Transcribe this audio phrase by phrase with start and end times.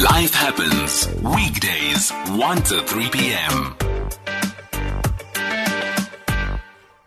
[0.00, 3.81] Life happens weekdays 1 to 3 p.m.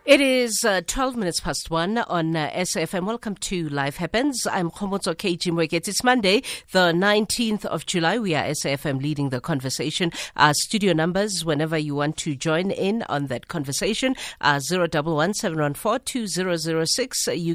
[0.06, 3.06] It is uh, 12 minutes past 1 on uh, SAFM.
[3.06, 4.46] Welcome to Life Happens.
[4.46, 5.88] I'm Khomotso KG Mweket.
[5.88, 8.16] It's Monday, the 19th of July.
[8.16, 10.12] We are SAFM leading the conversation.
[10.36, 15.02] Our studio numbers, whenever you want to join in on that conversation, are 011 You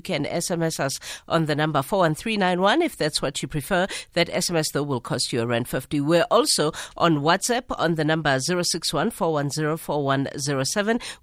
[0.01, 0.99] can SMS us
[1.29, 3.87] on the number 41391 if that's what you prefer.
[4.11, 6.01] That SMS, though, will cost you around 50.
[6.01, 9.13] We're also on WhatsApp on the number 061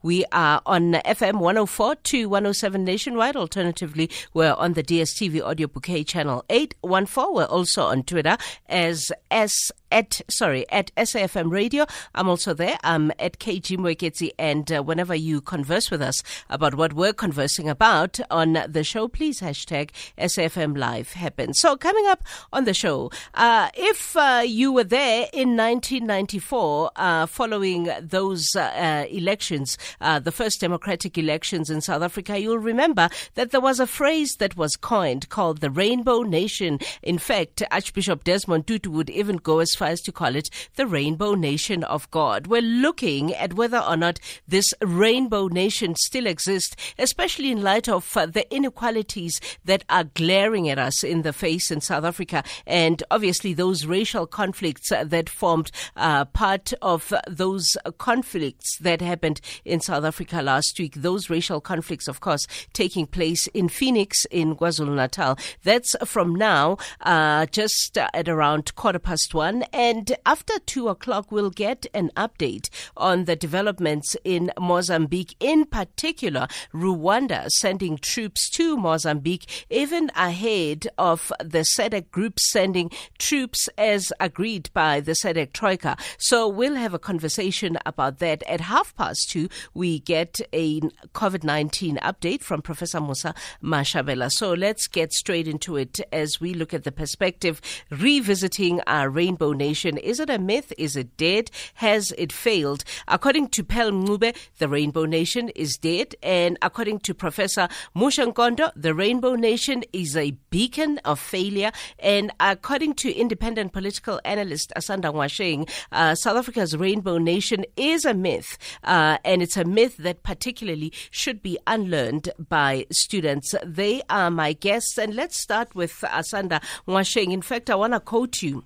[0.03, 3.35] We are on FM 104 to 107 nationwide.
[3.35, 7.35] Alternatively, we're on the DSTV audio bouquet channel 814.
[7.35, 8.37] We're also on Twitter
[8.69, 11.87] as S at sorry at SAFM Radio.
[12.15, 12.77] I'm also there.
[12.85, 17.69] I'm at KG Mweketsi, and uh, whenever you converse with us about what we're conversing
[17.69, 21.59] about on the show, please hashtag SAFM Live happens.
[21.61, 22.23] So coming up
[22.53, 28.61] on the show, uh, if uh, you were there in 1994, uh, following those uh,
[28.61, 33.81] uh, elections, the first democratic democratic elections in South Africa, you'll remember that there was
[33.81, 36.79] a phrase that was coined called the Rainbow Nation.
[37.03, 40.87] In fact, Archbishop Desmond Tutu would even go as far as to call it the
[40.87, 42.47] Rainbow Nation of God.
[42.47, 48.17] We're looking at whether or not this Rainbow Nation still exists, especially in light of
[48.17, 53.03] uh, the inequalities that are glaring at us in the face in South Africa, and
[53.11, 59.81] obviously those racial conflicts uh, that formed uh, part of those conflicts that happened in
[59.81, 64.95] South Africa last week those racial conflicts, of course, taking place in Phoenix, in KwaZulu
[64.95, 65.39] Natal.
[65.65, 69.65] That's from now, uh, just at around quarter past one.
[69.73, 76.49] And after two o'clock, we'll get an update on the developments in Mozambique, in particular,
[76.75, 84.71] Rwanda sending troops to Mozambique, even ahead of the SADC group sending troops as agreed
[84.73, 85.97] by the SADC Troika.
[86.19, 88.43] So we'll have a conversation about that.
[88.45, 90.81] At half past two, we get a
[91.15, 94.31] COVID 19 update from Professor Mosa Moshabela.
[94.31, 99.53] So let's get straight into it as we look at the perspective revisiting our Rainbow
[99.53, 99.97] Nation.
[99.99, 100.73] Is it a myth?
[100.79, 101.51] Is it dead?
[101.75, 102.85] Has it failed?
[103.07, 106.15] According to Pearl Mncube, the Rainbow Nation is dead.
[106.23, 111.73] And according to Professor Muxe Nkondo, the Rainbow Nation is a beacon of failure.
[111.99, 118.15] And according to independent political analyst Asanda Ngoasheng, uh, South Africa's Rainbow Nation is a
[118.15, 118.59] myth.
[118.85, 120.68] Uh, and it's a myth that particularly
[121.11, 123.55] should be unlearned by students.
[123.65, 124.99] They are my guests.
[124.99, 127.33] And let's start with uh, Asanda Ngoasheng.
[127.33, 128.65] In fact, I want to quote you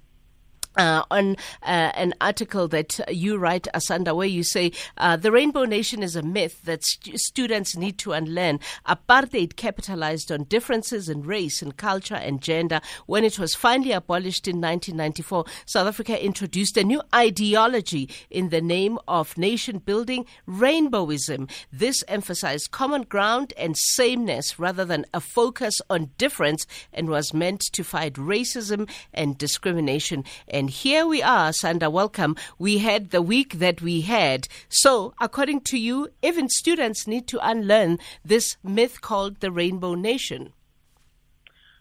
[0.77, 5.65] uh, on uh, an article that you write, Asanda, where you say uh, the Rainbow
[5.65, 8.61] Nation is a myth that st- students need to unlearn.
[8.87, 12.81] Apartheid capitalized on differences in race and culture and gender.
[13.07, 18.61] When it was finally abolished in 1994, South Africa introduced a new ideology in the
[18.61, 21.51] name of nation building, rainbowism.
[21.73, 27.61] This emphasized common ground and sameness rather than a focus on difference and was meant
[27.73, 30.25] to fight racism and discrimination.
[30.49, 32.37] And and here we are, Sandra, welcome.
[32.57, 34.47] We had the week that we had.
[34.69, 40.53] So, according to you, even students need to unlearn this myth called the Rainbow Nation.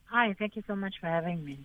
[0.05, 1.59] Hi, thank you so much for having me.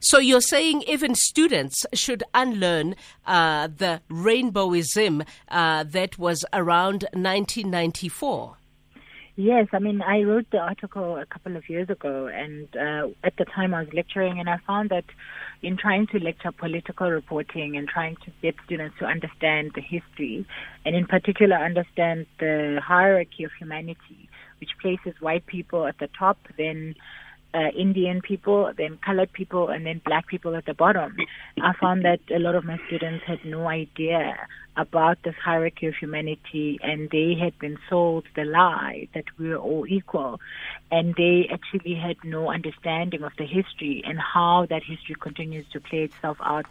[0.00, 2.96] So you're saying even students should unlearn
[3.26, 8.57] uh, the rainbowism uh, that was around 1994?
[9.40, 13.36] Yes, I mean, I wrote the article a couple of years ago, and uh, at
[13.36, 15.04] the time I was lecturing, and I found that
[15.62, 20.44] in trying to lecture political reporting and trying to get students to understand the history,
[20.84, 24.28] and in particular understand the hierarchy of humanity,
[24.58, 26.96] which places white people at the top, then
[27.54, 31.16] uh, Indian people, then colored people, and then black people at the bottom.
[31.62, 34.36] I found that a lot of my students had no idea
[34.78, 39.58] about this hierarchy of humanity and they had been sold the lie that we are
[39.58, 40.40] all equal
[40.90, 45.80] and they actually had no understanding of the history and how that history continues to
[45.80, 46.66] play itself out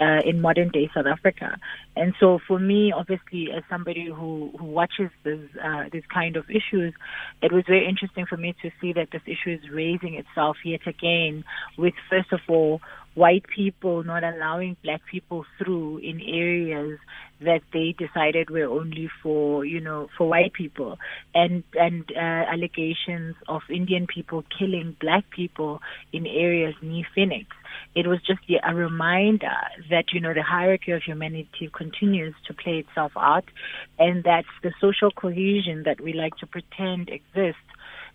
[0.00, 1.56] uh, in modern day South Africa.
[1.96, 6.48] And so for me, obviously, as somebody who, who watches this, uh, this kind of
[6.50, 6.94] issues,
[7.42, 10.86] it was very interesting for me to see that this issue is raising itself yet
[10.86, 11.44] again
[11.76, 12.80] with, first of all,
[13.18, 16.98] white people not allowing black people through in areas
[17.40, 20.98] that they decided were only for you know for white people.
[21.34, 22.20] And and uh,
[22.54, 25.80] allegations of Indian people killing black people
[26.12, 27.48] in areas near Phoenix.
[27.94, 29.58] It was just a reminder
[29.90, 33.44] that you know the hierarchy of humanity continues to play itself out
[33.98, 37.68] and that the social cohesion that we like to pretend exists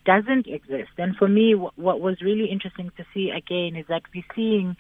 [0.05, 0.91] doesn't exist.
[0.97, 4.75] And for me, what, what was really interesting to see again is that we're seeing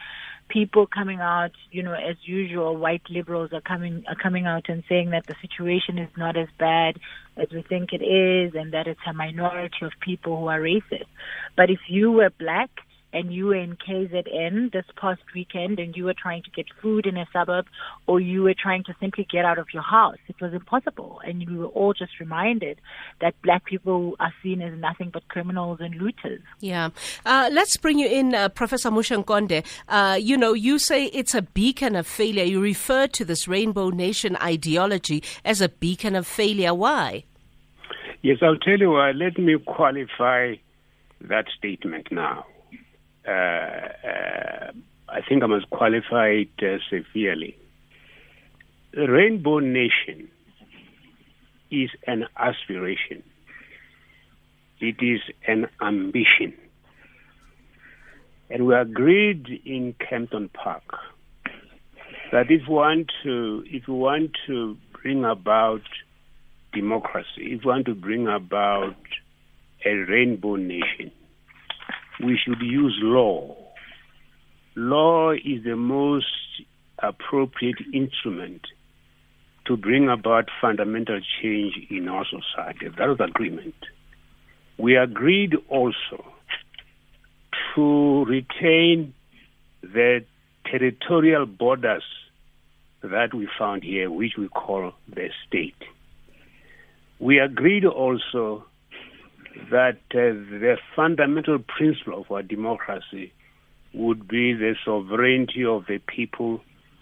[0.49, 4.83] people coming out, you know, as usual, white liberals are coming are coming out and
[4.89, 6.99] saying that the situation is not as bad
[7.37, 11.07] as we think it is, and that it's a minority of people who are racist.
[11.55, 12.69] But if you were black
[13.13, 17.05] and you were in KZN this past weekend and you were trying to get food
[17.05, 17.67] in a suburb
[18.07, 21.21] or you were trying to simply get out of your house, it was impossible.
[21.23, 22.79] And we were all just reminded
[23.21, 26.41] that black people are seen as nothing but criminals and looters.
[26.59, 26.89] Yeah.
[27.25, 29.63] Uh, let's bring you in, uh, Professor Muxe Nkondo.
[29.87, 32.43] Uh, you know, you say it's a beacon of failure.
[32.43, 36.73] You refer to this Rainbow Nation ideology as a beacon of failure.
[36.73, 37.23] Why?
[38.23, 39.11] Yes, I'll tell you why.
[39.11, 40.55] Let me qualify
[41.21, 42.45] that statement now.
[43.27, 44.71] Uh, uh,
[45.09, 47.57] I think I must qualify it uh, severely.
[48.93, 50.29] The Rainbow Nation
[51.71, 53.23] is an aspiration.
[54.79, 56.53] It is an ambition.
[58.49, 60.83] And we agreed in Kempton Park
[62.31, 65.81] that if we want to, if we want to bring about
[66.73, 68.95] democracy, if we want to bring about
[69.85, 71.11] a rainbow nation,
[72.21, 73.55] we should use law.
[74.75, 76.25] Law is the most
[76.99, 78.61] appropriate instrument
[79.65, 82.87] to bring about fundamental change in our society.
[82.97, 83.75] That was agreement.
[84.77, 86.25] We agreed also
[87.75, 89.13] to retain
[89.81, 90.25] the
[90.65, 92.03] territorial borders
[93.01, 95.75] that we found here, which we call the state.
[97.19, 98.65] We agreed also
[99.71, 103.33] that uh, the fundamental principle of our democracy
[103.93, 106.61] would be the sovereignty of the people,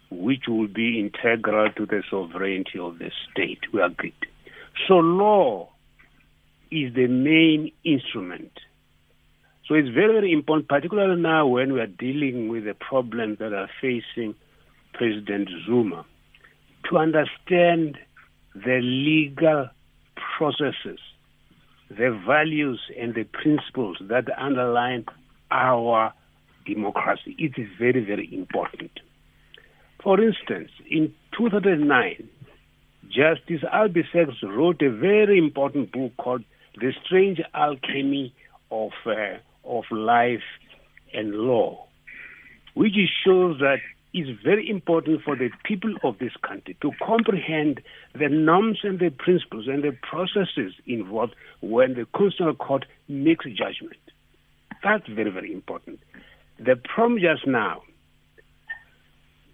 [0.09, 3.59] which will be integral to the sovereignty of the state.
[3.74, 4.13] We agreed.
[4.88, 5.69] So law
[6.69, 8.51] is the main instrument.
[9.68, 13.53] So it's very, very important, particularly now when we are dealing with the problems that
[13.53, 14.36] are facing
[14.94, 16.06] President Zuma,
[16.89, 17.98] to understand
[18.53, 19.69] the legal
[20.38, 21.00] processes
[21.97, 25.05] the values and the principles that underline
[25.49, 26.13] our
[26.65, 27.35] democracy.
[27.38, 28.91] It is very, very important.
[30.01, 32.29] For instance, in 2009,
[33.07, 36.43] Justice Albie Sachs wrote a very important book called
[36.79, 38.33] The Strange Alchemy
[38.71, 40.47] of, uh, of Life
[41.13, 41.88] and Law,
[42.73, 42.93] which
[43.25, 43.79] shows that
[44.13, 47.81] is very important for the people of this country to comprehend
[48.13, 53.49] the norms and the principles and the processes involved when the Constitutional Court makes a
[53.49, 53.99] judgment.
[54.83, 55.99] That's very, very important.
[56.59, 57.83] The problem just now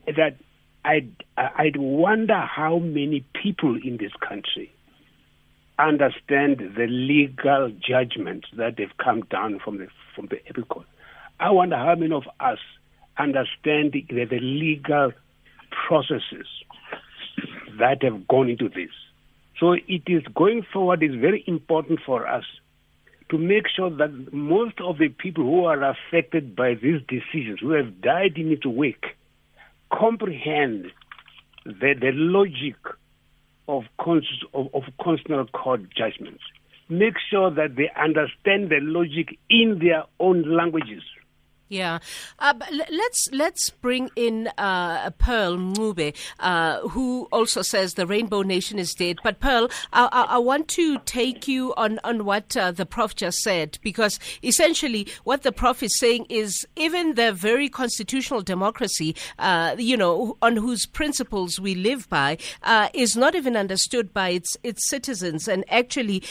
[0.08, 0.38] is that
[0.84, 4.72] I'd, I'd wonder how many people in this country
[5.78, 10.88] understand the legal judgments that have come down from the from the Apex Court.
[11.40, 12.58] I wonder how many of us
[13.20, 15.12] understand the, the legal
[15.88, 16.48] processes
[17.80, 18.90] that have gone into this.
[19.60, 22.44] So it is going forward is very important for us
[23.30, 27.72] to make sure that most of the people who are affected by these decisions, who
[27.72, 29.06] have died in its wake,
[29.92, 30.88] comprehend
[31.66, 32.76] the, the logic
[33.68, 36.42] of, cons- of, of constitutional court judgments.
[36.90, 41.04] Make sure that they understand the logic in their own languages.
[41.70, 42.00] Yeah,
[42.40, 48.80] uh, let's let's bring in uh, Pearl Mncube, uh, who also says the Rainbow Nation
[48.80, 49.18] is dead.
[49.22, 53.18] But Pearl, I, I, I want to take you on on what uh, the Prof
[53.18, 59.14] just said because essentially what the Prof is saying is even the very constitutional democracy,
[59.38, 64.30] uh, you know, on whose principles we live by, uh, is not even understood by
[64.30, 65.50] its its citizens.
[65.50, 66.24] And actually,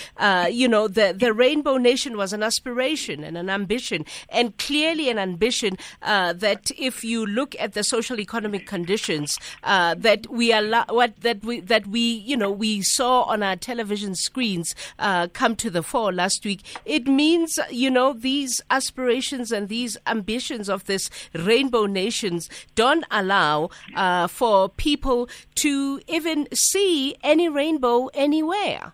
[0.51, 5.26] you know, the the Rainbow Nation was an aspiration and an ambition, and clearly an
[5.27, 10.85] ambition uh, that if you look at the social economic conditions uh, that we allow,
[10.89, 15.57] what that we that we you know we saw on our television screens uh, come
[15.57, 20.85] to the fore last week, it means you know these aspirations and these ambitions of
[20.85, 28.93] this rainbow nations don't allow uh, for people to even see any rainbow anywhere.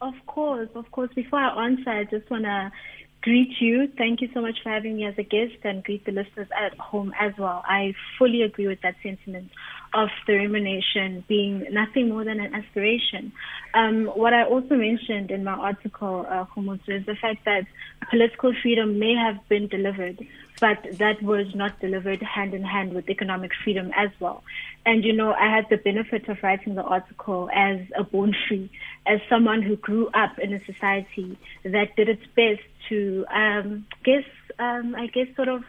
[0.00, 1.10] Of course, of course.
[1.14, 2.70] Before I answer, I just want to
[3.28, 3.88] greet you.
[3.98, 6.78] Thank you so much for having me as a guest and greet the listeners at
[6.78, 7.62] home as well.
[7.66, 9.50] I fully agree with that sentiment
[9.92, 13.32] of the rumination being nothing more than an aspiration.
[13.74, 16.46] Um, what I also mentioned in my article, uh,
[16.86, 17.66] is the fact that
[18.08, 20.26] political freedom may have been delivered
[20.60, 24.42] but that was not delivered hand in hand with economic freedom as well.
[24.84, 28.70] And you know, I had the benefit of writing the article as a born free,
[29.06, 34.24] as someone who grew up in a society that did its best to, um, guess,
[34.58, 35.62] um, I guess, sort of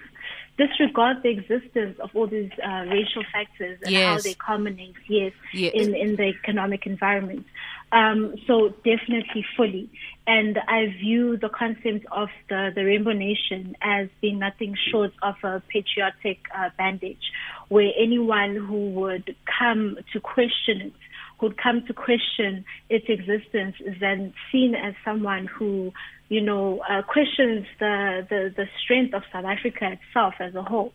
[0.58, 4.06] disregard the existence of all these uh, racial factors and yes.
[4.06, 7.46] how they culminate, yes, yes, in in the economic environment.
[7.92, 9.90] Um, so definitely fully.
[10.28, 15.36] And I view the concept of the, the Rainbow Nation as being nothing short of
[15.44, 17.32] a patriotic uh, bandage,
[17.70, 20.94] where anyone who would come to question it,
[21.42, 25.94] would come to question its existence, is then seen as someone who,
[26.28, 30.94] you know, uh, questions the, the, the strength of South Africa itself as a whole.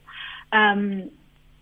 [0.52, 1.10] Um,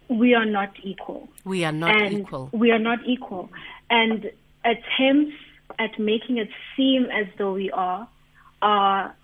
[0.08, 1.28] we are not equal.
[1.44, 2.50] We are not and equal.
[2.52, 3.50] We are not equal.
[3.88, 4.30] And
[4.64, 5.36] attempts
[5.78, 8.08] at making it seem as though we are
[8.60, 9.14] are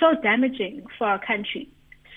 [0.00, 1.68] so damaging for our country,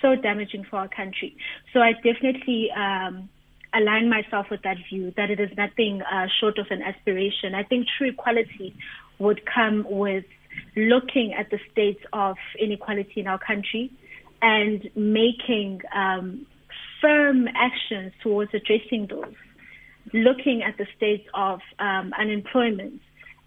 [0.01, 1.35] so damaging for our country.
[1.73, 3.29] So I definitely um,
[3.73, 7.55] align myself with that view that it is nothing uh, short of an aspiration.
[7.55, 8.75] I think true equality
[9.19, 10.25] would come with
[10.75, 13.91] looking at the state of inequality in our country
[14.41, 16.45] and making um,
[17.01, 19.35] firm actions towards addressing those
[20.13, 23.01] looking at the state of um, unemployment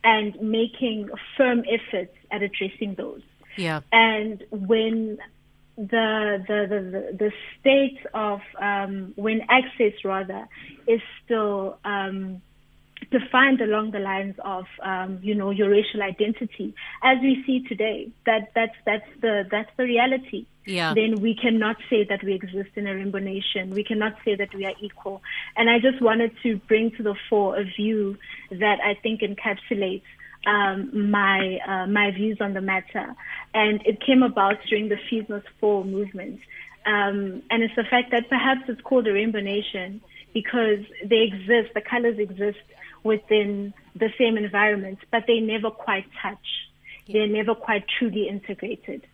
[0.04, 3.22] and making firm efforts at addressing those.
[3.56, 3.80] Yeah.
[3.92, 5.18] And when
[5.76, 10.48] the the the, the state of um, when access rather
[10.86, 12.42] is still um,
[13.10, 18.10] defined along the lines of um, you know your racial identity, as we see today.
[18.26, 20.46] That that's that's the that's the reality.
[20.64, 20.94] Yeah.
[20.94, 23.70] Then we cannot say that we exist in a rainbow nation.
[23.70, 25.20] We cannot say that we are equal.
[25.56, 28.16] And I just wanted to bring to the fore a view
[28.50, 30.04] that I think encapsulates
[30.46, 33.14] um, my uh, my views on the matter,
[33.54, 36.40] and it came about during the Fees Must Fall movement.
[36.84, 40.00] Um, and it's the fact that perhaps it's called a rainbow nation
[40.34, 42.58] because they exist, the colors exist
[43.04, 46.46] within the same environment, but they never quite touch.
[47.08, 49.06] They're never quite truly integrated.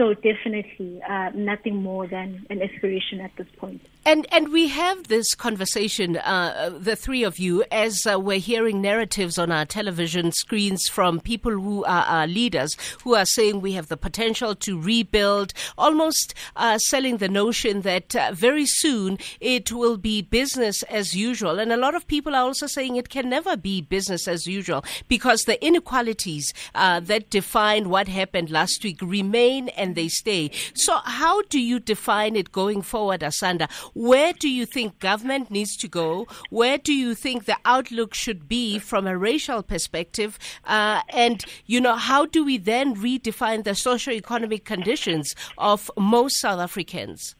[0.00, 3.82] So definitely uh, nothing more than an aspiration at this point.
[4.06, 8.80] And and we have this conversation, uh, the three of you, as uh, we're hearing
[8.80, 13.72] narratives on our television screens from people who are our leaders, who are saying we
[13.72, 19.70] have the potential to rebuild, almost uh, selling the notion that uh, very soon it
[19.70, 21.58] will be business as usual.
[21.58, 24.82] And a lot of people are also saying it can never be business as usual
[25.08, 30.50] because the inequalities uh, that define what happened last week remain and they stay.
[30.74, 33.70] So how do you define it going forward, Asanda?
[33.94, 36.26] Where do you think government needs to go?
[36.50, 40.38] Where do you think the outlook should be from a racial perspective?
[40.64, 46.60] Uh, and, you know, how do we then redefine the socio-economic conditions of most South
[46.60, 47.36] Africans?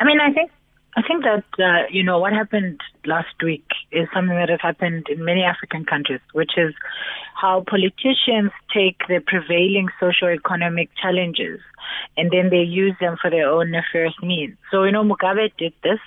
[0.00, 0.50] I mean, I think
[0.98, 3.62] I think that uh, you know what happened last week
[3.92, 6.74] is something that has happened in many African countries, which is
[7.40, 11.60] how politicians take the prevailing socio-economic challenges
[12.16, 14.56] and then they use them for their own nefarious means.
[14.72, 16.00] So, you know, Mugabe did this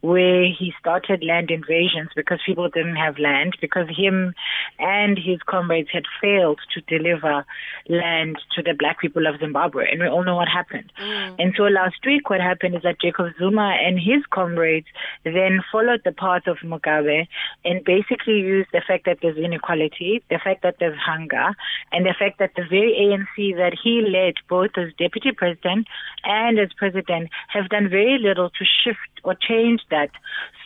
[0.00, 4.34] where he started land invasions because people didn't have land because him
[4.78, 7.44] and his comrades had failed to deliver
[7.88, 9.90] land to the black people of Zimbabwe.
[9.90, 10.92] And we all know what happened.
[11.00, 11.36] Mm.
[11.38, 14.86] And so last week, what happened is that Jacob Zuma and his comrades
[15.24, 17.26] then followed the path of Mugabe
[17.64, 21.54] and basically used the fact that there's inequality, the fact that there's hunger,
[21.92, 25.86] and the fact that the very ANC that he led, both as deputy president
[26.24, 29.57] and as president, have done very little to shift or change
[29.90, 30.10] that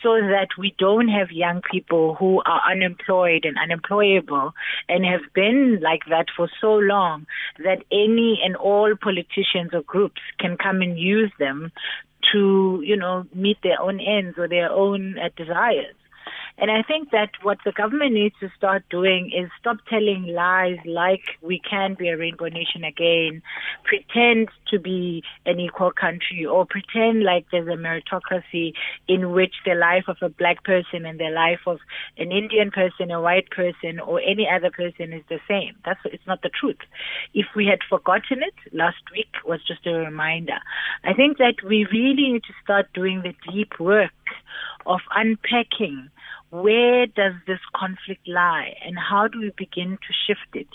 [0.01, 4.53] so that we don't have young people who are unemployed and unemployable
[4.89, 7.25] and have been like that for so long
[7.63, 11.71] that any and all politicians or groups can come and use them
[12.31, 15.95] to, you know, meet their own ends or their own uh, desires.
[16.57, 20.77] And I think that what the government needs to start doing is stop telling lies
[20.85, 23.41] like we can be a rainbow nation again,
[23.83, 28.73] pretend to be an equal country, or pretend like there's a meritocracy
[29.07, 31.79] in which the life of a black person and the life of
[32.17, 35.75] an Indian person, a white person, or any other person is the same.
[35.83, 36.77] That's it's not the truth.
[37.33, 40.59] If we had forgotten it, last week was just a reminder.
[41.03, 44.11] I think that we really need to start doing the deep work
[44.85, 46.09] of unpacking
[46.53, 50.67] where does this conflict lie and how do we begin to shift it?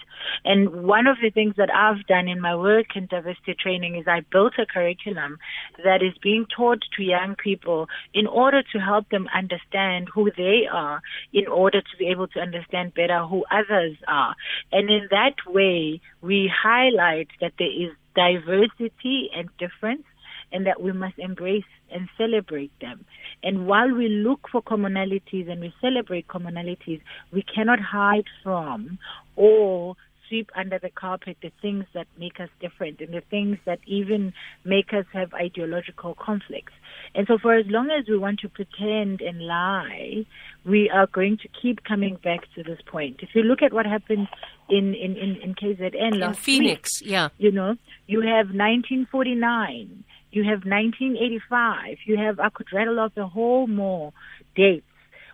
[0.45, 4.09] And one of the things that I've done in my work in diversity training is
[4.09, 5.39] I built a curriculum
[5.85, 10.63] that is being taught to young people in order to help them understand who they
[10.71, 11.01] are,
[11.33, 14.35] in order to be able to understand better who others are.
[14.73, 20.03] And in that way, we highlight that there is diversity and difference
[20.51, 23.05] and that we must embrace and celebrate them.
[23.43, 27.01] And while we look for commonalities and we celebrate commonalities,
[27.33, 28.99] we cannot hide from
[29.37, 29.97] or
[30.29, 34.33] sweep under the carpet the things that make us different and the things that even
[34.65, 36.73] make us have ideological conflicts.
[37.15, 40.27] And so for as long as we want to pretend and lie,
[40.65, 43.21] we are going to keep coming back to this point.
[43.21, 44.29] If you look at what happened
[44.69, 47.29] in, in, in, in KZN last in Phoenix, week, yeah.
[47.39, 47.77] You know,
[48.07, 51.99] you have 1949 you have 1985.
[52.05, 54.13] You have, I could rattle off a whole more
[54.55, 54.85] dates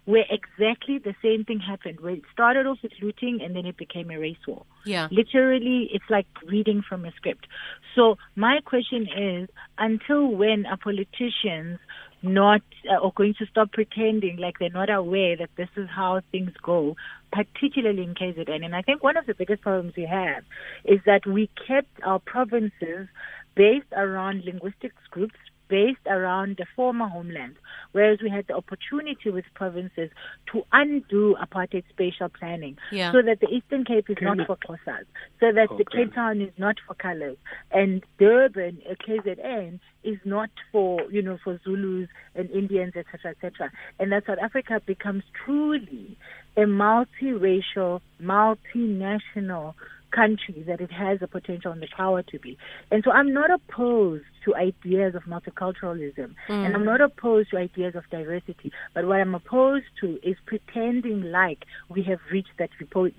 [0.04, 3.76] where exactly the same thing happened, where it started off with looting and then it
[3.76, 4.64] became a race war.
[4.84, 5.08] Yeah.
[5.10, 7.46] Literally, it's like reading from a script.
[7.94, 9.48] So my question is,
[9.78, 11.78] until when are politicians
[12.22, 16.20] not uh, or going to stop pretending like they're not aware that this is how
[16.30, 16.96] things go,
[17.32, 18.62] particularly in KZN?
[18.62, 20.44] And I think one of the biggest problems we have
[20.84, 23.08] is that we kept our provinces
[23.54, 25.36] based around linguistics groups
[25.68, 27.56] based around the former homeland,
[27.92, 30.10] whereas we had the opportunity with provinces
[30.52, 33.12] to undo apartheid spatial planning yeah.
[33.12, 35.06] so that the Eastern Cape is not for Xhosas,
[35.40, 35.78] so that okay.
[35.78, 37.36] the Cape Town is not for colors,
[37.72, 43.70] and Durban, uh, KZN, is not for, you know, for Zulus and Indians, etc., etc.,
[43.98, 46.16] and that South Africa becomes truly
[46.56, 49.74] a multiracial, multinational
[50.14, 52.56] country that it has the potential and the power to be.
[52.90, 56.66] And so I'm not opposed to ideas of multiculturalism mm.
[56.66, 58.72] and I'm not opposed to ideas of diversity.
[58.94, 62.70] But what I'm opposed to is pretending like we have reached that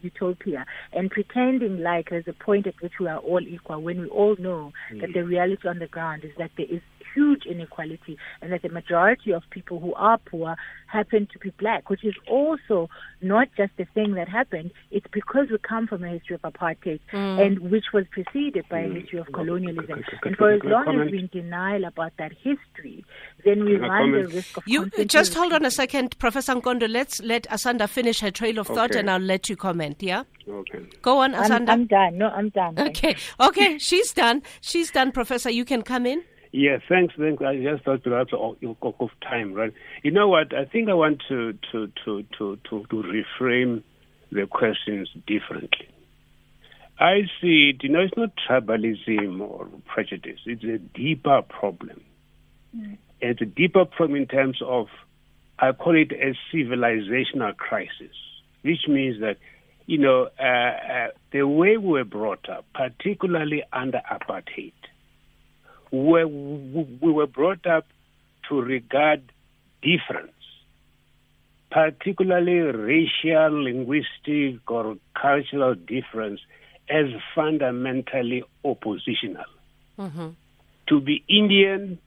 [0.01, 4.07] utopia and pretending like there's a point at which we are all equal when we
[4.07, 5.01] all know mm.
[5.01, 6.81] that the reality on the ground is that there is
[7.13, 10.55] huge inequality and that the majority of people who are poor
[10.87, 12.89] happen to be black, which is also
[13.21, 14.71] not just a thing that happened.
[14.91, 17.45] It's because we come from a history of apartheid mm.
[17.45, 19.01] and which was preceded by a mm.
[19.01, 20.03] history of colonialism.
[20.23, 23.03] And for as long as we're in denial about that history,
[23.43, 26.89] then we run the risk of You just hold on a second, Professor Nkondo.
[26.89, 30.23] Let's let Asanda finish her trail of thought and I'll let you comment, yeah?
[30.47, 30.79] Okay.
[31.01, 31.69] Go on, I'm, Asanda.
[31.69, 32.17] I'm done.
[32.17, 32.77] No, I'm done.
[32.77, 34.43] Okay, okay, she's done.
[34.61, 35.49] She's done, Professor.
[35.49, 36.23] You can come in.
[36.57, 37.13] Yeah, thanks.
[37.17, 37.43] Thanks.
[37.43, 39.73] I just thought perhaps of, of time, right?
[40.03, 40.55] You know what?
[40.55, 43.83] I think I want to to to to to, to reframe
[44.31, 45.89] the questions differently.
[46.97, 47.83] I see it.
[47.83, 50.39] You know, it's not tribalism or prejudice.
[50.45, 51.99] It's a deeper problem.
[53.19, 54.87] It's a deeper problem in terms of,
[55.59, 58.15] I call it a civilizational crisis,
[58.61, 59.37] which means that,
[59.87, 64.71] you know, uh, uh, the way we were brought up, particularly under apartheid,
[66.03, 67.85] where we were brought up
[68.49, 69.31] to regard
[69.81, 70.31] difference,
[71.71, 76.41] particularly racial, linguistic, or cultural difference,
[76.89, 79.45] as fundamentally oppositional.
[79.97, 80.29] Mm-hmm.
[80.87, 81.97] To be Indian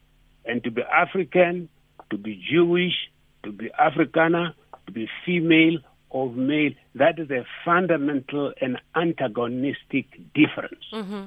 [0.45, 1.69] and to be African,
[2.11, 2.95] to be Jewish,
[3.43, 4.55] to be Afrikaner,
[4.87, 5.79] to be female
[6.11, 10.85] or male, that is a fundamental and antagonistic difference.
[10.93, 11.25] Mm-hmm.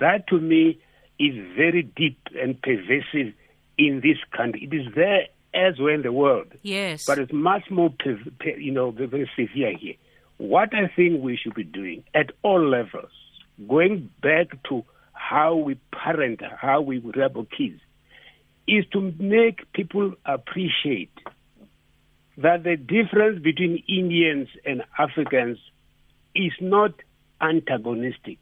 [0.00, 0.80] That to me
[1.20, 3.34] is very deep and pervasive
[3.76, 4.68] in this country.
[4.70, 7.04] It is there as well in the world, Yes.
[7.04, 7.92] but it's much more,
[8.56, 9.94] you know, very, very severe here.
[10.38, 13.10] What I think we should be doing at all levels,
[13.68, 17.80] going back to how we parent, how we rebel kids,
[18.66, 21.12] is to make people appreciate
[22.38, 25.58] that the difference between Indians and Africans
[26.34, 26.94] is not
[27.42, 28.38] antagonistic.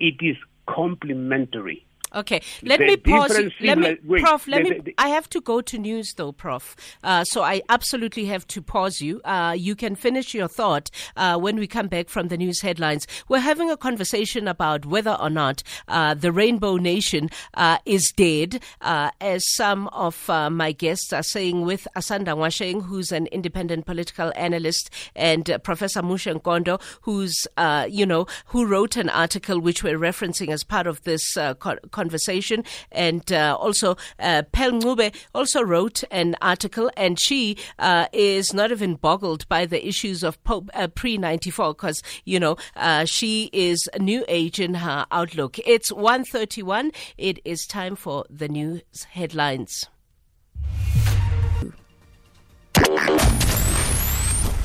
[0.00, 0.36] It is
[0.74, 1.87] complementary.
[2.14, 3.38] Okay, let The me pause.
[3.60, 4.48] Let me, wait, Prof.
[4.48, 4.78] Let the- me.
[4.80, 6.74] the- I have to go to news though, Prof.
[7.04, 9.20] Uh, so I absolutely have to pause you.
[9.24, 13.06] Uh, you can finish your thought uh, when we come back from the news headlines.
[13.28, 18.62] We're having a conversation about whether or not uh, the Rainbow Nation uh, is dead,
[18.80, 21.62] uh, as some of uh, my guests are saying.
[21.62, 27.86] With Asanda Ngoasheng, who's an independent political analyst, and uh, Professor Muxe Nkondo, who's uh,
[27.90, 31.76] you know who wrote an article which we're referencing as part of this uh, co-
[31.98, 38.54] conversation, and uh, also uh, Pearl Mncube also wrote an article, and she uh, is
[38.54, 42.56] not even boggled by the issues of po- uh, pre ninety four because you know
[42.76, 45.58] uh, she is a new age in her outlook.
[45.66, 46.92] It's one thirty one.
[47.16, 49.86] It is time for the news headlines.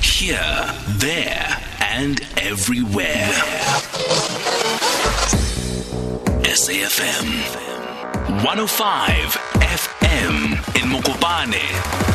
[0.00, 0.64] Here,
[0.98, 3.32] there, and everywhere.
[6.54, 7.26] SAFM
[8.44, 12.13] 105 FM in Mokopane.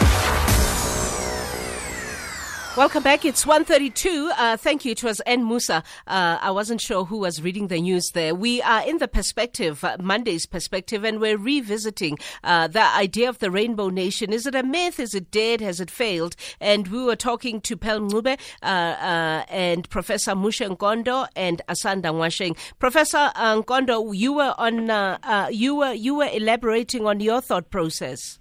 [2.79, 3.25] Welcome back.
[3.25, 4.31] It's 132.
[4.37, 4.93] Uh, thank you.
[4.93, 5.45] It was N.
[5.45, 5.83] Musa.
[6.07, 8.33] Uh, I wasn't sure who was reading the news there.
[8.33, 13.39] We are in the perspective, uh, Monday's perspective, and we're revisiting uh, the idea of
[13.39, 14.31] the Rainbow Nation.
[14.31, 14.97] Is it a myth?
[14.97, 15.59] Is it dead?
[15.59, 16.37] Has it failed?
[16.61, 22.13] And we were talking to Pearl Mncube uh, uh, and Professor Muxe Nkondo and Asanda
[22.13, 22.55] Ngoasheng.
[22.79, 25.51] Professor Nkondo, you were on.
[25.51, 28.39] you were you were elaborating on your thought process.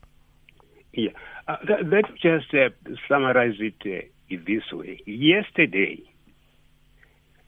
[0.92, 1.10] Yeah,
[1.48, 2.54] that, let's just
[3.08, 5.00] summarize it this way.
[5.06, 6.02] Yesterday,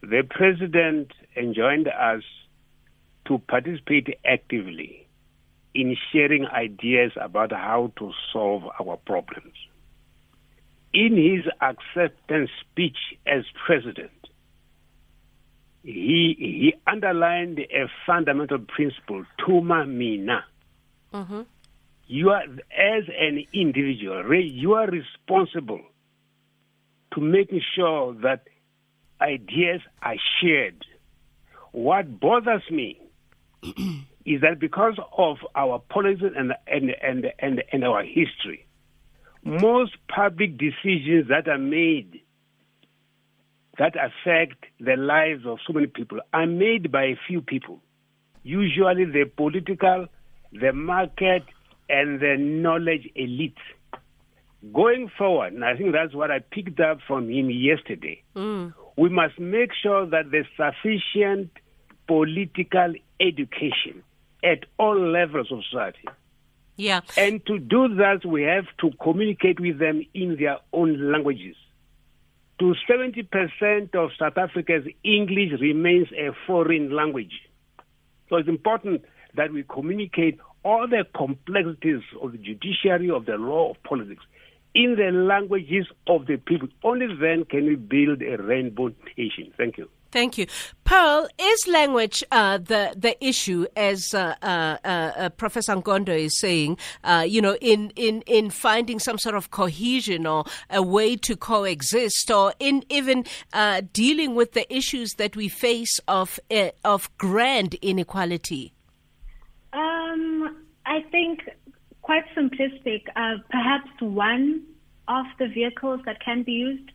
[0.03, 2.23] the president enjoined us
[3.27, 5.07] to participate actively
[5.75, 9.55] in sharing ideas about how to solve our problems.
[10.93, 14.11] In his acceptance speech as president,
[15.83, 20.45] he, he underlined a fundamental principle, Thuma Mina.
[21.15, 21.43] Mm-hmm.
[22.07, 25.81] You are, as an individual, you are responsible
[27.15, 28.47] to making sure that
[29.21, 30.85] ideas are shared.
[31.73, 33.01] What bothers me
[34.25, 38.67] is that because of our policies and, and, and, and, and our history,
[39.45, 42.21] most public decisions that are made
[43.79, 47.81] that affect the lives of so many people are made by a few people.
[48.43, 50.07] Usually the political,
[50.53, 51.45] the market,
[51.89, 53.57] and the knowledge elite.
[54.73, 58.75] Going forward, and I think that's what I picked up from him yesterday, mm.
[58.97, 61.51] we must make sure that there's sufficient
[62.07, 64.03] political education
[64.45, 66.09] at all levels of society.
[66.77, 67.01] Yeah.
[67.17, 71.57] And to do that, we have to communicate with them in their own languages.
[72.59, 77.33] To 70% of South Africa's English remains a foreign language.
[78.29, 79.05] So it's important
[79.37, 84.23] that we communicate all the complexities of the judiciary, of the law, of politics
[84.75, 86.69] in the languages of the people.
[86.83, 89.53] Only then can we build a rainbow nation.
[89.57, 89.89] Thank you.
[90.13, 90.47] Thank you,
[90.83, 91.29] Pearl.
[91.41, 96.79] Is language uh, the the issue, as uh, uh, uh Professor Nkondo is saying?
[97.05, 101.37] Uh, you know, in, in in finding some sort of cohesion or a way to
[101.37, 106.41] coexist, or in even uh, dealing with the issues that we face of
[106.85, 108.73] of grand inequality.
[109.73, 110.57] Um,
[110.87, 111.49] I think
[112.11, 113.03] quite simplistic.
[113.15, 114.65] Uh, perhaps one
[115.07, 116.91] of the vehicles that can be used,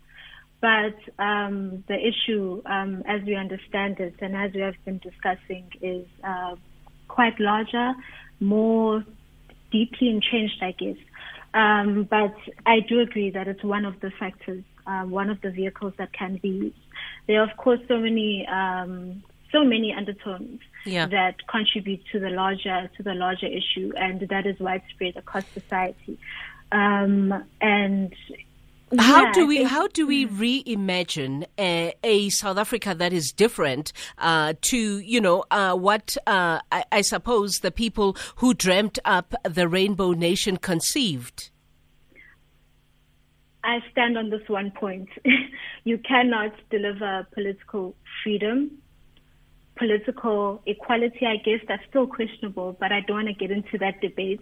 [0.60, 5.72] but um, the issue, um, as we understand it and as we have been discussing,
[5.82, 6.56] is uh,
[7.08, 7.94] quite larger,
[8.42, 9.06] more
[9.72, 10.98] deeply entrenched, I guess.
[11.54, 15.50] Um, but I do agree that it's one of the factors, uh, one of the
[15.50, 16.84] vehicles that can be used.
[17.26, 19.24] There are, of course, so many um,
[19.56, 21.06] so many undertones yeah.
[21.08, 26.20] that contribute to the larger to the larger issue, and that is widespread across society.
[26.72, 28.14] Um, and
[29.00, 33.94] how yeah, do we how do we reimagine a, a, South Africa that is different
[34.18, 39.34] uh, to you know uh, what uh, I, I, suppose the people who dreamt up
[39.44, 41.50] the Rainbow Nation conceived?
[43.64, 45.10] I stand on this one point.
[45.84, 48.78] you cannot deliver political freedom
[49.76, 54.02] political equality, I guess that's still questionable, but I don't want to get into that
[54.02, 54.42] debate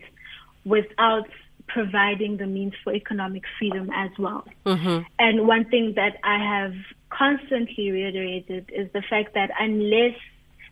[0.65, 1.27] without
[1.67, 4.45] providing the means for economic freedom as well.
[4.65, 4.99] Mm-hmm.
[5.19, 6.73] And one thing that I have
[7.09, 10.15] constantly reiterated is the fact that unless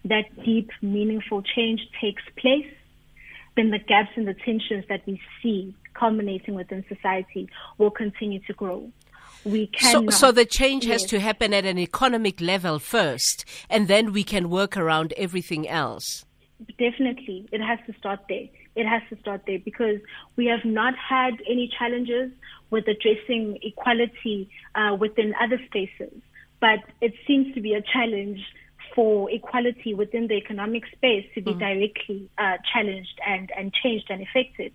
[0.06, 2.72] that deep, meaningful change takes place,
[3.56, 8.54] then the gaps and the tensions that we see culminating within society will continue to
[8.54, 8.92] grow
[9.46, 10.14] we cannot.
[10.14, 11.02] So, so the change yes.
[11.02, 15.68] has to happen at an economic level first, and then we can work around everything
[15.68, 16.26] else.
[16.78, 18.48] Definitely, it has to start there.
[18.76, 20.00] It has to start there because
[20.36, 22.32] we have not had any challenges
[22.70, 26.14] with addressing equality uh, within other spaces,
[26.60, 28.40] but it seems to be a challenge
[28.96, 31.60] for equality within the economic space to be mm.
[31.60, 34.72] directly uh, challenged and, and changed and affected.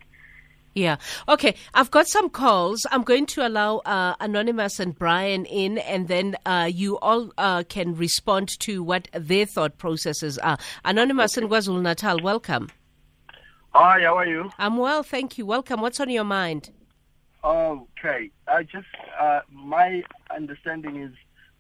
[0.77, 0.97] Yeah.
[1.27, 1.55] Okay.
[1.73, 2.87] I've got some calls.
[2.93, 7.63] I'm going to allow uh, Anonymous and Brian in, and then uh, you all uh,
[7.67, 10.59] can respond to what their thought processes are.
[10.85, 12.69] Anonymous in KwaZulu Natal, welcome.
[13.71, 14.51] Hi, how are you?
[14.59, 15.47] I'm well, thank you.
[15.47, 15.81] Welcome.
[15.81, 16.71] What's on your mind?
[17.43, 18.31] Okay.
[18.47, 18.87] I just,
[19.19, 20.03] uh, my
[20.35, 21.13] understanding is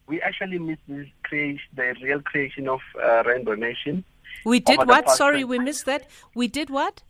[0.07, 4.05] we actually missed the, creation, the real creation of uh, Rainbow Nation.
[4.45, 5.09] We did what?
[5.11, 6.07] Sorry, we missed that.
[6.35, 7.03] We did what?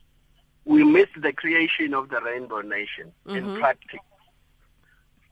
[0.66, 3.36] We missed the creation of the Rainbow Nation mm-hmm.
[3.36, 4.00] in practice.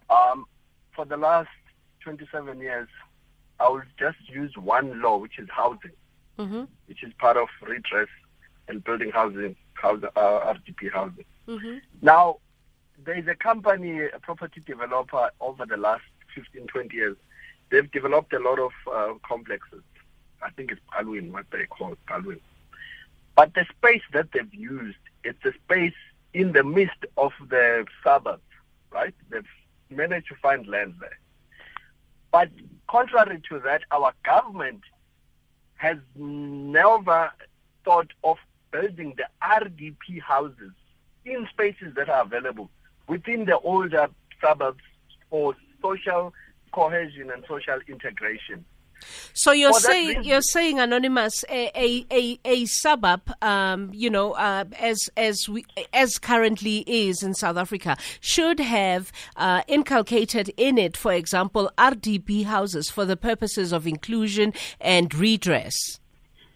[0.09, 0.47] Um,
[0.94, 1.49] for the last
[2.01, 2.88] 27 years,
[3.61, 5.92] I will just use one law, which is housing,
[6.38, 6.64] Mm-hmm.
[6.87, 8.09] which is part of redress
[8.66, 11.25] and building housing, house, uh, RDP housing.
[11.47, 11.77] Mm-hmm.
[12.03, 12.38] Now,
[13.05, 16.03] there is a company, a property developer, over the last
[16.35, 17.16] 15, 20 years.
[17.70, 19.83] They've developed a lot of uh, complexes.
[20.42, 22.40] I think it's Balwin, what they call Balwin.
[23.37, 25.94] But the space that they've used, it's a space
[26.33, 28.42] in the midst of the suburbs,
[28.90, 29.14] right?
[29.31, 29.47] They've
[29.90, 31.18] managed to find land there.
[32.33, 32.51] But
[32.88, 34.83] contrary to that, our government
[35.77, 37.31] has never
[37.85, 38.37] thought of
[38.70, 40.73] building the RDP houses
[41.25, 42.70] in spaces that are available
[43.09, 44.09] within the older
[44.40, 44.83] suburbs
[45.31, 46.33] for social
[46.73, 48.64] cohesion and social integration.
[49.33, 54.33] So you're that saying you're saying anonymous a a, a, a suburb, um, you know,
[54.33, 60.78] uh, as as we as currently is in South Africa, should have uh, inculcated in
[60.78, 66.00] it, for example, RDP houses for the purposes of inclusion and redress.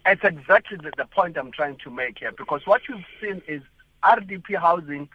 [0.05, 3.63] That's exactly the, the point I'm trying to make here because what you've seen is
[4.03, 5.09] RDP housing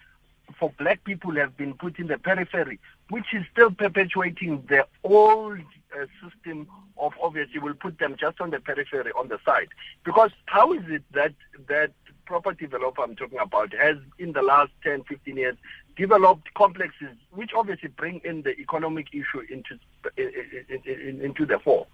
[0.60, 5.60] for black people have been put in the periphery, which is still perpetuating the old
[6.00, 9.68] uh, system of obviously will put them just on the periphery on the side.
[10.04, 11.34] Because how is it that
[11.68, 11.92] that
[12.26, 15.58] property developer I'm talking about has in the last 10, 15 years
[15.98, 19.78] developed complexes which obviously bring in the economic issue into
[20.18, 20.32] in,
[20.70, 21.86] in, in, into the fore.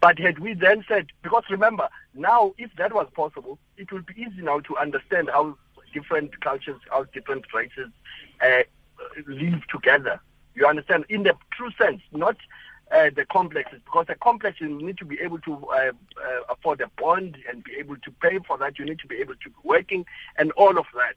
[0.00, 4.14] But had we then said, because remember, now if that was possible, it would be
[4.14, 5.56] easy now to understand how
[5.92, 7.90] different cultures, how different races
[8.42, 8.62] uh,
[9.26, 10.20] live together.
[10.54, 11.04] You understand?
[11.08, 12.36] In the true sense, not
[12.92, 16.80] uh, the complexes, because the complex you need to be able to uh, uh, afford
[16.80, 18.78] a bond and be able to pay for that.
[18.78, 20.04] You need to be able to be working
[20.38, 21.16] and all of that.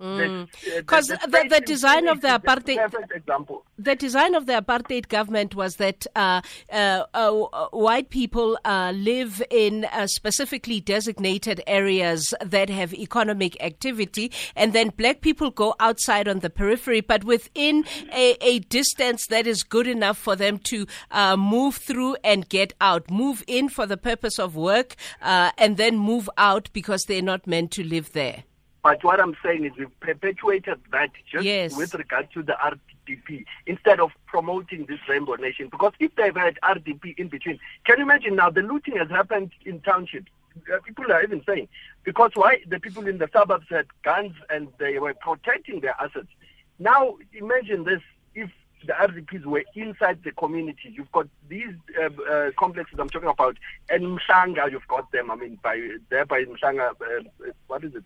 [0.00, 0.46] Uh,
[0.86, 1.30] 'Cause Mm.
[1.30, 3.64] the- the design of the apartheid- example.
[3.78, 6.40] the design of the apartheid government was that uh,
[6.72, 14.30] uh, uh, white people uh, live in uh, specifically designated areas that have economic activity,
[14.56, 19.46] and then black people go outside on the periphery, but within a, a distance that
[19.46, 23.86] is good enough for them to uh, move through and get out, move in for
[23.86, 28.12] the purpose of work, uh, and then move out because they're not meant to live
[28.12, 28.44] there.
[28.88, 31.76] But what I'm saying is we've perpetuated that just Yes.
[31.76, 35.68] with regard to the RDP instead of promoting this rainbow nation.
[35.70, 39.50] Because if they've had RDP in between, can you imagine now the looting has happened
[39.66, 40.30] in townships?
[40.72, 41.68] Uh, People are even saying
[42.02, 46.32] because why the people in the suburbs had guns and they were protecting their assets.
[46.78, 48.00] Now imagine this:
[48.34, 48.48] if
[48.86, 53.58] the RDPs were inside the community, you've got these uh, uh, complexes I'm talking about,
[53.90, 55.30] and Mshanga, you've got them.
[55.30, 55.76] I mean, by
[56.08, 58.04] there by Mshanga, uh, what is it?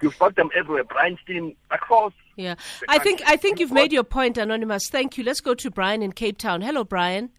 [0.00, 0.84] You've got them everywhere.
[0.84, 2.12] Bryanston across.
[2.36, 2.54] Yeah,
[2.88, 3.34] I think country.
[3.34, 4.88] I think you've made your point, Anonymous.
[4.88, 5.24] Thank you.
[5.24, 6.62] Let's go to Brian in Cape Town.
[6.62, 7.30] Hello, Brian.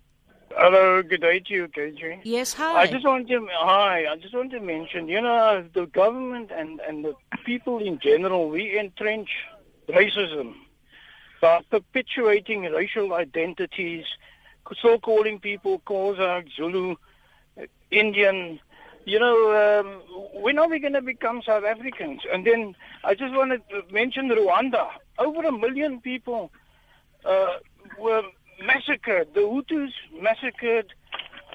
[0.52, 2.22] Hello, good day to you, KJ.
[2.24, 2.82] Yes, hi.
[2.82, 4.06] I just want to hi.
[4.12, 8.50] I just want to mention, you know, the government and and the people in general,
[8.50, 9.30] we entrench
[9.88, 10.56] racism
[11.40, 14.06] by perpetuating racial identities,
[14.78, 16.96] still calling people Xhosa, Zulu,
[17.92, 18.60] Indian.
[19.10, 19.88] You know, um,
[20.40, 22.22] when are we going to become South Africans?
[22.32, 24.88] And then I just want to mention Rwanda.
[25.18, 26.52] Over a million people
[27.26, 27.58] uh,
[27.98, 28.22] were
[28.64, 29.30] massacred.
[29.34, 29.90] The Hutus
[30.22, 30.94] massacred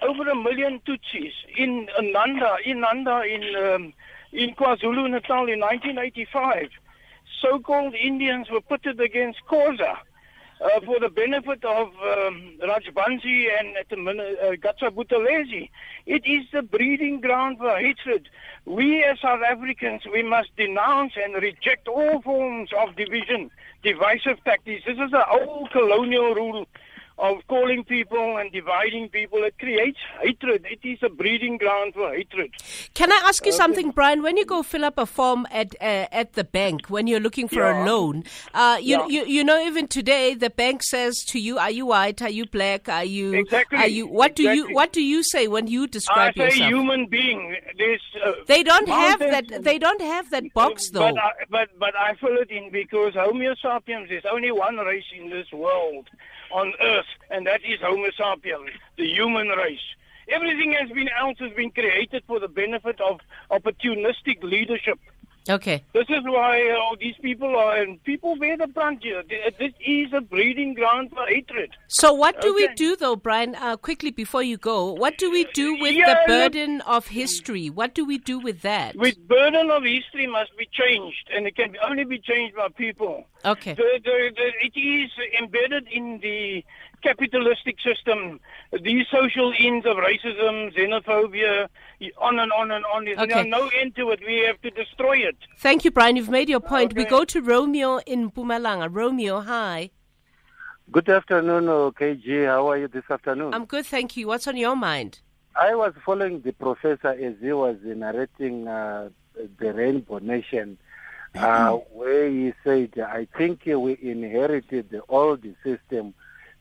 [0.03, 3.93] over a million Tutsis in Inanda, in Inanda, in um,
[4.33, 6.71] in KwaZulu Natal in 1985.
[7.41, 9.99] So-called Indians were pitted against Xhosa
[10.85, 15.69] for the benefit of um, Rajbansi and at the uh, Gatsha Buthelezi.
[16.07, 18.29] It is the breeding ground for hatred.
[18.65, 23.51] We as South Africans, we must denounce and reject all forms of division,
[23.83, 24.85] divisive tactics.
[24.87, 26.67] This is the old colonial rule
[27.19, 29.43] of calling people and dividing people.
[29.45, 30.67] It creates hatred.
[30.69, 32.51] It is a breeding ground for hatred.
[32.95, 34.23] Can I ask you something, Brian?
[34.23, 37.49] When you go fill up a form at uh, at the bank when you're looking
[37.49, 39.07] for a loan, uh, you, Yeah.
[39.07, 42.21] you you know even today the bank says to you, "Are you white?
[42.23, 42.89] Are you black?
[42.89, 43.33] Are you?
[43.35, 43.79] Exactly.
[43.79, 44.07] Are you?
[44.07, 46.55] What do you What do you say when you describe yourself?
[46.55, 47.57] I say human being.
[47.79, 49.63] There's uh, they don't have that.
[49.63, 51.13] They don't have that box though.
[51.13, 55.05] But I, but but I fill it in because Homo sapiens is only one race
[55.17, 56.09] in this world
[56.51, 59.81] on Earth, and that is Homo sapiens, the human race.
[60.29, 64.99] Everything has been else has been created for the benefit of opportunistic leadership.
[65.49, 65.83] Okay.
[65.93, 69.23] This is why uh, these people are, and people wear the brunt here.
[69.59, 71.71] This is a breeding ground for hatred.
[71.89, 73.55] So what do we do though, Brian?
[73.55, 77.71] Uh, quickly before you go, what do we do with Yeah, the burden of history?
[77.71, 78.97] What do we do with that?
[78.97, 83.27] With burden of history must be changed, and it can only be changed by people.
[83.45, 83.75] okay.
[83.75, 86.65] The, the, the, it is embedded in the
[87.09, 88.41] capitalistic system,
[88.89, 91.69] these social ends of racism, xenophobia,
[92.19, 93.05] on and on and on.
[93.05, 93.43] There's Okay.
[93.49, 94.21] no, no end to it.
[94.27, 95.37] We have to destroy it.
[95.59, 96.17] Thank you, Brian.
[96.17, 96.95] You've made your point.
[96.95, 98.89] We go to Romeo in Mpumalanga.
[98.91, 99.91] Romeo, hi.
[100.91, 102.47] Good afternoon, uh, KG.
[102.47, 103.55] How are you this afternoon?
[103.55, 104.27] I'm good, thank you.
[104.29, 105.21] What's on your mind?
[105.57, 109.11] I was following the professor as he was narrating uh,
[109.61, 110.77] the Rainbow Nation,
[111.37, 116.13] uh, where he said, I think we inherited the old system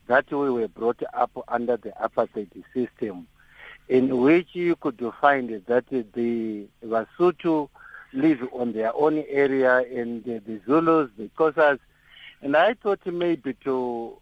[0.08, 3.28] that we were brought up under the apartheid system,
[3.88, 7.70] in which you could find that the Basotho
[8.14, 11.80] live on their own area and the, the Zulus, the Xhosas,
[12.42, 14.18] and I thought maybe to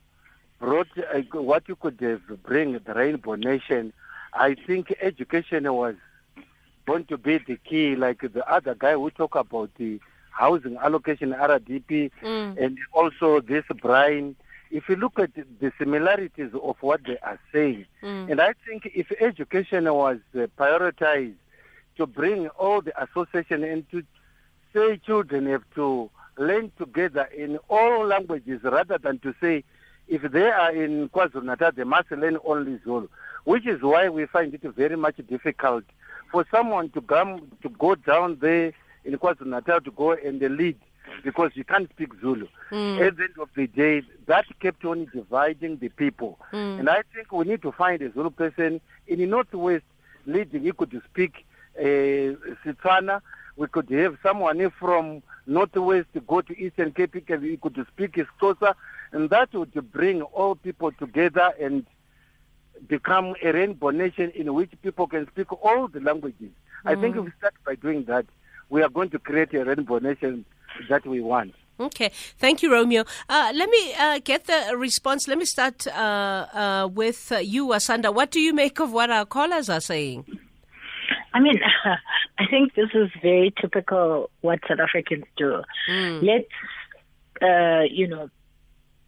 [0.59, 3.91] brought uh, what you could have bring the Rainbow Nation.
[4.33, 5.95] I think education was
[6.85, 11.31] going to be the key, like the other guy who talk about the housing allocation
[11.31, 12.11] RDP
[12.57, 14.35] and also this Brian.
[14.71, 19.11] If you look at the similarities of what they are saying, and I think if
[19.19, 21.35] education was uh, prioritized
[21.97, 24.03] to bring all the association into
[24.73, 29.63] say children have to learn together in all languages rather than to say
[30.07, 33.09] if they are in KwaZulu Natal they must learn only Zulu,
[33.43, 35.83] which is why we find it very much difficult
[36.31, 38.71] for someone to come to go down there
[39.03, 40.77] in KwaZulu Natal to go and lead
[41.23, 42.47] because you can't speak Zulu.
[42.69, 42.97] Hmm.
[43.01, 46.39] At the end of the day, that kept on dividing the people.
[46.51, 46.79] Hmm.
[46.79, 49.83] And I think we need to find a Zulu person in the Northwest
[50.25, 50.63] leading.
[50.63, 51.45] He could speak
[51.77, 51.81] uh,
[52.63, 53.21] Setswana.
[53.57, 57.13] We could have someone from Northwest go to Eastern Cape.
[57.15, 58.75] He could- He could speak Xhosa.
[59.11, 61.85] And that would bring all people together and
[62.87, 66.49] become a rainbow nation in which people can speak all the languages.
[66.85, 67.19] I think hmm.
[67.19, 68.25] if we start by doing that,
[68.71, 70.45] we are going to create a rainbow nation
[70.89, 71.53] that we want.
[71.79, 73.03] Okay, thank you, Romeo.
[73.27, 75.27] Uh, let me uh, get the response.
[75.27, 78.13] Let me start uh, uh, with uh, you, Asanda.
[78.13, 80.25] What do you make of what our callers are saying?
[81.33, 81.59] I mean,
[82.39, 85.61] I think this is very typical what South Africans do.
[85.89, 86.45] Let's,
[87.41, 88.29] uh, you know,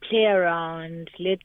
[0.02, 1.10] play around.
[1.19, 1.43] Let's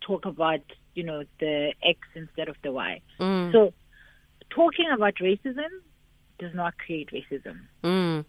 [0.00, 0.60] talk about,
[0.94, 3.00] you know, the X instead of the Y.
[3.18, 3.72] So,
[4.50, 5.68] talking about racism
[6.38, 7.60] does not create racism.
[7.84, 8.24] Mm.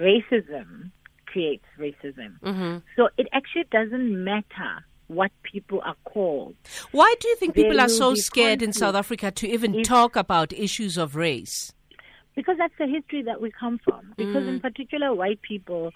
[0.00, 0.90] Racism
[1.26, 2.38] creates racism.
[2.42, 6.56] hmm So, it actually doesn't matter what people are called.
[6.90, 8.72] Why do you think There people are so scared in.
[8.72, 11.72] South Africa to even talk about issues of race?
[12.36, 14.12] because that's the history that we come from.
[14.16, 15.90] Because in particular, white people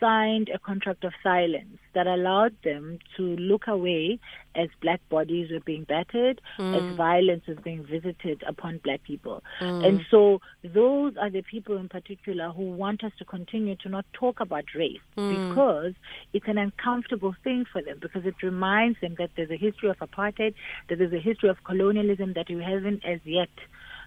[0.00, 4.18] signed a contract of silence that allowed them to look away
[4.54, 6.74] as black bodies were being battered, mm.
[6.74, 9.42] as violence was being visited upon black people.
[9.60, 9.86] Mm.
[9.86, 14.06] And so those are the people in particular who want us to continue to not
[14.12, 15.48] talk about race mm.
[15.48, 15.94] because
[16.32, 19.98] it's an uncomfortable thing for them because it reminds them that there's a history of
[19.98, 20.54] apartheid,
[20.88, 23.50] that there's a history of colonialism that we haven't as yet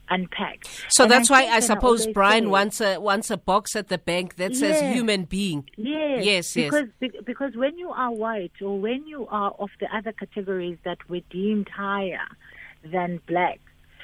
[0.09, 0.67] unpacked.
[0.89, 3.87] So And that's why I suppose always Brian say- wants a wants a box at
[3.87, 4.93] the bank that says Yeah.
[4.93, 5.69] human being.
[5.77, 6.69] Yes, Yes, yes.
[6.71, 10.77] because be- because when you are white or when you are of the other categories
[10.83, 12.27] that were deemed higher
[12.83, 13.59] than black,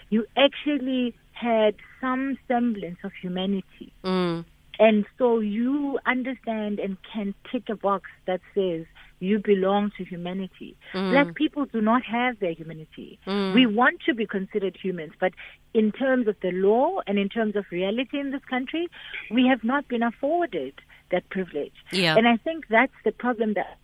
[0.09, 3.91] you actually had some semblance of humanity.
[4.03, 4.45] Mm.
[4.77, 8.85] And so you understand and can tick a box that says
[9.25, 10.75] you belong to humanity.
[10.93, 11.11] Mm.
[11.11, 13.19] Black people do not have their humanity.
[13.27, 13.53] Mm.
[13.53, 15.33] We want to be considered humans, but
[15.73, 18.87] in terms of the law and in terms of reality in this country,
[19.31, 20.73] we have not been afforded
[21.11, 21.73] that privilege.
[21.91, 22.15] Yeah.
[22.17, 23.77] And I think that's the problem that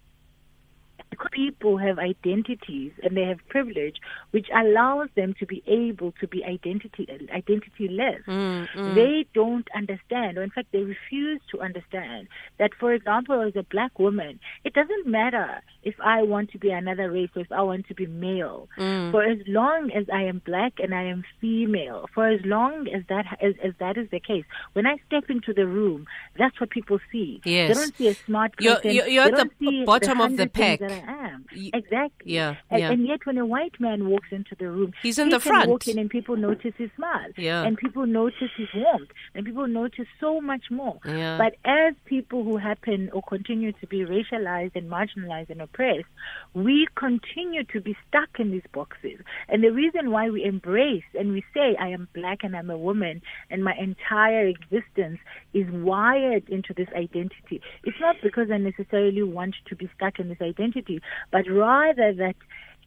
[1.32, 3.98] people have identities and they have privilege
[4.32, 8.24] which allows them to be able to be identity identityless.
[8.26, 8.96] Mm, mm.
[8.96, 12.28] They don't understand or in fact they refuse to understand
[12.60, 16.70] that for example as a black woman it doesn't matter if i want to be
[16.70, 18.68] another race or if i want to be male.
[18.78, 19.12] Mm.
[19.12, 23.04] For as long as i am black and i am female for as long as
[23.10, 26.06] that as, as that is the case when i step into the room
[26.38, 27.42] that's what people see.
[27.44, 27.68] Yes.
[27.70, 28.92] they don't see a smart You're- person.
[28.92, 31.01] you're- you're they at the bottom of the hundred things pack.
[31.02, 31.46] Am.
[31.74, 32.34] Exactly.
[32.34, 32.92] Yeah, And, yeah.
[32.92, 35.70] and yet, when a white man walks into the room, He's in he the front.
[35.70, 37.30] walk in and people notice his smile.
[37.38, 37.64] Yeah.
[37.64, 39.10] And people notice his warmth.
[39.36, 41.00] And people notice so much more.
[41.06, 41.38] Yeah.
[41.38, 46.08] But as people who happen or continue to be racialized and marginalized and oppressed,
[46.54, 49.20] we continue to be stuck in these boxes.
[49.50, 52.78] And the reason why we embrace and we say, I am black and I'm a
[52.78, 55.20] woman, and my entire existence
[55.54, 60.30] is wired into this identity, it's not because I necessarily want to be stuck in
[60.30, 60.91] this identity,
[61.32, 62.36] but rather that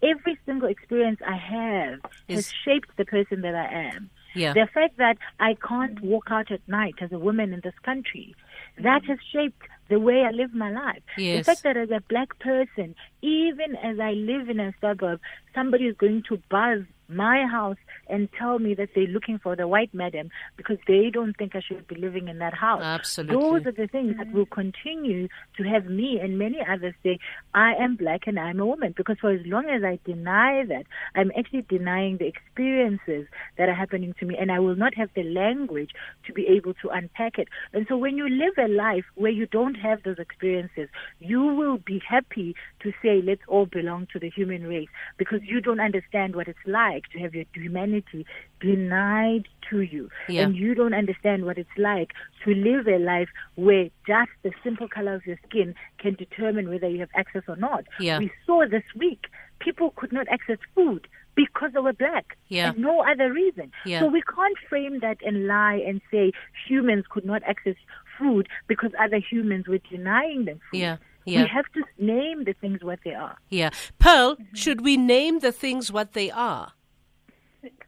[0.02, 4.10] every single experience I have has shaped the person that I am.
[4.34, 4.52] Yeah.
[4.52, 8.34] The fact that I can't walk out at night as a woman in this country,
[8.78, 11.02] that has shaped the way I live my life.
[11.16, 11.46] Yes.
[11.46, 15.20] The fact that as a black person, even as I live in a suburb,
[15.54, 17.76] somebody is going to buzz my house
[18.08, 21.60] and tell me that they're looking for the white madam because they don't think I
[21.60, 22.82] should be living in that house.
[22.82, 23.36] Absolutely.
[23.36, 27.18] Those are the things that will continue to have me and many others say,
[27.54, 28.94] I am black and I'm a woman.
[28.96, 33.26] Because for as long as I deny that, I'm actually denying the experiences
[33.58, 35.90] that are happening to me and I will not have the language
[36.26, 37.48] to be able to unpack it.
[37.72, 40.88] And so when you live a life where you don't have those experiences,
[41.20, 42.54] you will be happy
[42.84, 46.64] to say, let's all belong to the human race because you don't understand what it's
[46.66, 48.24] like to have your humanity
[48.60, 50.08] denied to you.
[50.28, 50.42] Yeah.
[50.42, 52.12] And you don't understand what it's like
[52.44, 56.88] to live a life where just the simple color of your skin can determine whether
[56.88, 57.84] you have access or not.
[57.98, 58.18] Yeah.
[58.18, 59.26] We saw this week
[59.60, 62.70] people could not access food because they were black Yeah.
[62.70, 63.72] and no other reason.
[63.86, 64.00] Yeah.
[64.00, 66.32] So we can't frame that and lie and say
[66.68, 67.76] humans could not access
[68.18, 70.78] food because other humans were denying them food.
[70.80, 70.96] Yeah.
[71.24, 71.42] Yeah.
[71.42, 73.36] We have to name the things what they are.
[73.48, 73.70] Yeah.
[73.98, 76.72] Pearl, should we name the things what they are?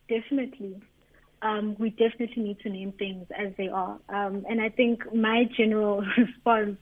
[0.08, 0.80] Definitely.
[1.42, 3.98] Um, we definitely need to name things as they are.
[4.08, 6.78] Um, and I think my general response,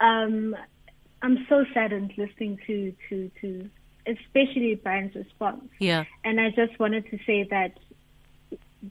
[0.00, 0.54] um,
[1.22, 3.70] I'm so saddened listening to, to, to
[4.06, 5.64] especially Brian's response.
[5.78, 6.04] Yeah.
[6.24, 7.78] And I just wanted to say that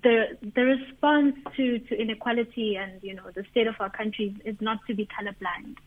[0.02, 4.56] the the response to, to inequality and you know the state of our country is
[4.60, 5.78] not to be colorblind.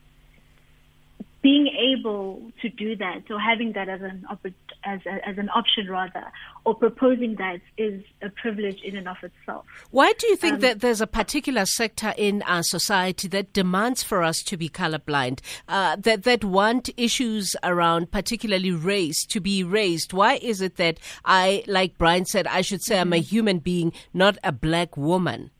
[1.41, 5.49] Being able to do that, or having that as an oppor- as a, as an
[5.49, 6.25] option rather,
[6.65, 9.65] or proposing that is a privilege in and of itself.
[9.91, 14.21] Why do you think that there's a particular sector in our society that demands for
[14.21, 20.11] us to be colorblind, uh, that that want issues around particularly race to be raised?
[20.11, 23.93] Why is it that I, like Brian said, I should say I'm a human being,
[24.13, 25.51] not a black woman?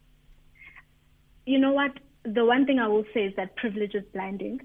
[1.46, 1.94] You know what?
[2.24, 4.60] The one thing I will say is that privilege is blinding.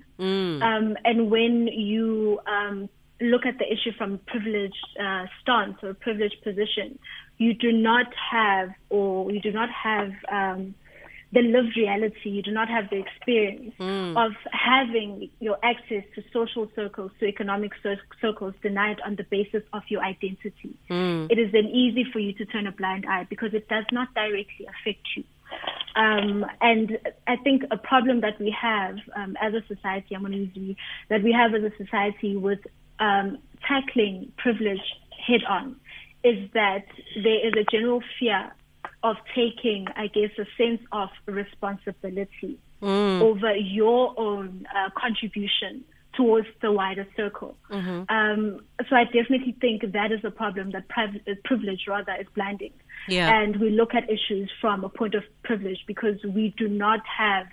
[0.63, 2.89] Um, and when you um,
[3.21, 6.99] look at the issue from a privileged uh, stance or privileged position,
[7.39, 10.75] you do not have, or you do not have um,
[11.33, 12.31] the lived reality.
[12.31, 13.75] You do not have the experience
[14.17, 19.63] of having your access to social circles, to economic cir- circles denied on the basis
[19.73, 20.77] of your identity.
[21.31, 24.15] It is then easy for you to turn a blind eye because it does not
[24.15, 25.25] directly affect you.
[25.97, 30.33] Um, and I think a problem that we have um, as a society, I'm going
[30.33, 30.77] to use
[31.09, 32.59] that we have as a society with
[32.99, 34.83] um, tackling privilege
[35.27, 35.77] head on
[36.25, 36.87] is that
[37.23, 38.53] there is a general fear
[39.03, 45.85] of taking, I guess, a sense of responsibility over your own uh, contribution
[46.17, 47.57] towards the wider circle.
[48.09, 52.27] Um, so I definitely think that is a problem that priv- uh, privilege rather is
[52.35, 52.73] blinding.
[53.09, 53.35] Yeah.
[53.35, 57.47] And we look at issues from a point of privilege because we do not have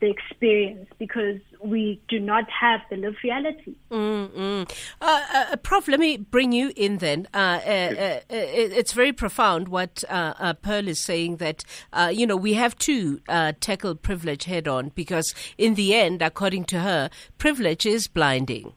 [0.00, 3.74] the experience, because we do not have the lived reality.
[3.90, 4.64] Uh,
[5.00, 7.26] uh, Prof, let me bring you in then.
[7.32, 12.26] Uh, uh, uh, it's very profound what uh, uh, Pearl is saying that, uh, you
[12.26, 16.80] know, we have to uh, tackle privilege head on because, in the end, according to
[16.80, 18.74] her, privilege is blinding.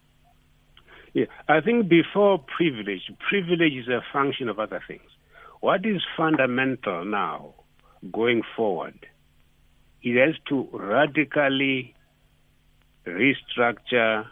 [1.14, 5.02] Yeah, I think before privilege, privilege is a function of other things.
[5.60, 7.56] What is fundamental now,
[8.12, 9.06] going forward,
[10.02, 11.94] it has to radically
[13.06, 14.26] restructure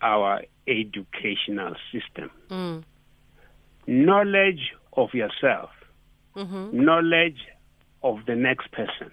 [0.00, 2.30] our educational system.
[2.50, 2.84] Mm.
[3.86, 5.70] Knowledge of yourself,
[6.36, 6.84] mm-hmm.
[6.84, 7.38] knowledge
[8.02, 9.10] of the next person,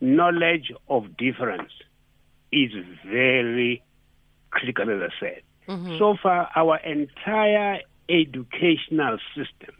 [0.00, 1.72] knowledge of difference
[2.52, 2.72] is
[3.06, 3.82] very
[4.50, 5.42] critical, as I said.
[5.68, 5.98] Mm-hmm.
[5.98, 9.74] So far, our entire educational system,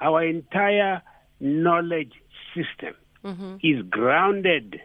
[0.00, 1.02] our entire
[1.40, 2.12] knowledge
[2.54, 2.94] system
[3.62, 4.80] is grounded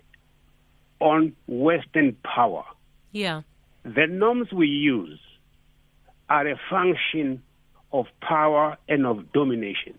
[0.99, 2.63] on Western power.
[3.11, 3.41] Yeah.
[3.83, 5.19] The norms we use
[6.29, 7.43] are a function
[7.91, 9.93] of power and of domination,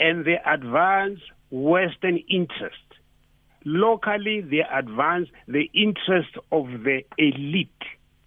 [0.00, 2.76] and they advance Western interest.
[3.64, 7.70] Locally, they advance the interest of the elite.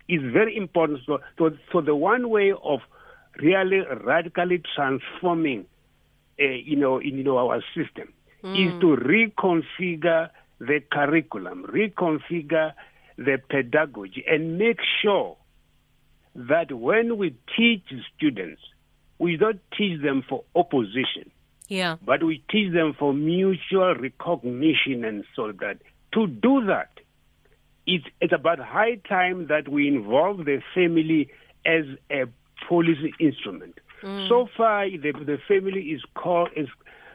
[0.10, 1.00] Is very important.
[1.06, 2.80] So, so, so the one way of
[3.42, 5.66] really radically transforming,
[6.40, 8.14] uh, you know, in, you know, our system
[8.44, 8.82] is mm.
[8.82, 10.30] to reconfigure
[10.60, 12.74] the curriculum, reconfigure
[13.18, 15.38] the pedagogy, and make sure
[16.36, 17.84] that when we teach
[18.16, 18.62] students,
[19.20, 21.32] we don't teach them for opposition,
[21.68, 21.96] Yeah.
[22.06, 25.78] but we teach them for mutual recognition and so that.
[26.14, 26.92] To do that,
[27.86, 31.30] it's, it's about high time that we involve the family
[31.66, 32.26] as a
[32.68, 33.80] policy instrument.
[34.04, 34.30] Mm.
[34.30, 36.68] So far, the, the family is called is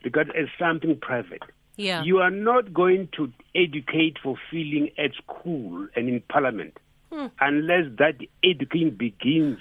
[0.05, 1.43] regarded as something private.
[1.77, 2.03] Yeah.
[2.03, 6.79] You are not going to educate for feeling at school and in parliament
[7.11, 7.27] Hmm.
[7.41, 9.59] unless that education begins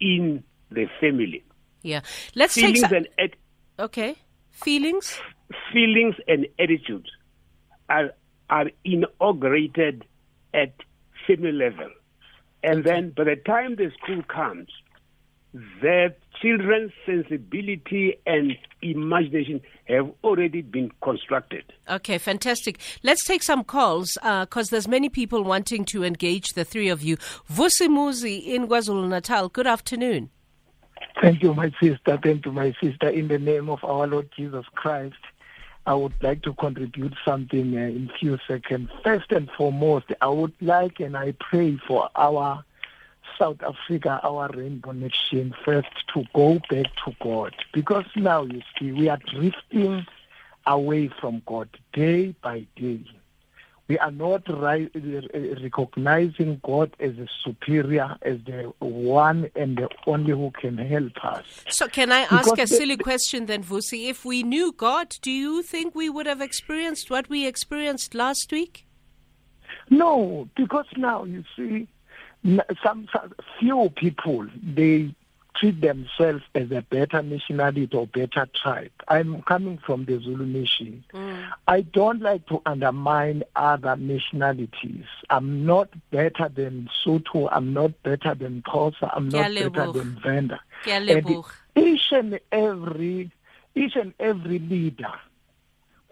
[0.00, 1.42] in the family.
[1.82, 2.00] Yeah.
[2.34, 3.36] Let's take Feelings some, and
[3.78, 4.16] Okay.
[4.52, 5.20] Feelings?
[5.72, 7.10] feelings and attitudes
[7.88, 8.10] are
[8.50, 10.04] are inaugurated
[10.52, 10.72] at
[11.26, 11.90] family level.
[12.62, 14.68] And then by the time the school comes,
[15.80, 21.64] the children's sensibility and imagination have already been constructed.
[21.88, 22.80] Okay, fantastic.
[23.02, 27.16] Let's take some calls because there's many people wanting to engage the three of you.
[27.50, 29.48] Vusimuzi in KwaZulu Natal.
[29.48, 30.30] Good afternoon.
[31.22, 32.18] Thank you, my sister.
[32.22, 33.08] Thank you, my sister.
[33.08, 35.14] In the name of our Lord Jesus Christ,
[35.86, 38.90] I would like to contribute something uh, in few seconds.
[39.04, 42.64] First and foremost, I would like and I pray for our
[43.38, 47.54] South Africa, our rainbow nation, first to go back to God.
[47.72, 50.06] Because now, you see, we are drifting
[50.66, 53.04] away from God day by day.
[53.86, 60.50] We are not recognizing God as a superior, as the one and the only who
[60.58, 61.44] can help us.
[61.68, 64.08] So, can I ask Because a the- silly question then, Vusi?
[64.08, 68.50] If we knew God, do you think we would have experienced what we experienced last
[68.50, 68.86] week?
[69.90, 71.86] No, because now you see,
[72.44, 75.14] some, some few people they
[75.56, 78.90] treat themselves as a better nationality or better tribe.
[79.06, 81.04] I'm coming from the Zulu nation.
[81.68, 85.04] I don't like to undermine other nationalities.
[85.30, 87.48] I'm not better than Sotho.
[87.52, 89.10] I'm not better than Xhosa.
[89.14, 90.60] I'm not better than Venda.
[91.76, 93.30] And each and every,
[93.76, 95.12] each and every leader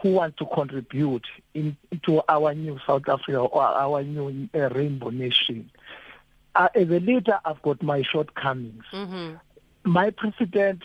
[0.02, 5.10] who want to contribute in, into our new South Africa or our new uh, rainbow
[5.10, 5.70] nation.
[6.54, 8.84] Uh, as a leader, I've got my shortcomings.
[8.92, 9.36] Mm-hmm.
[9.90, 10.82] My president,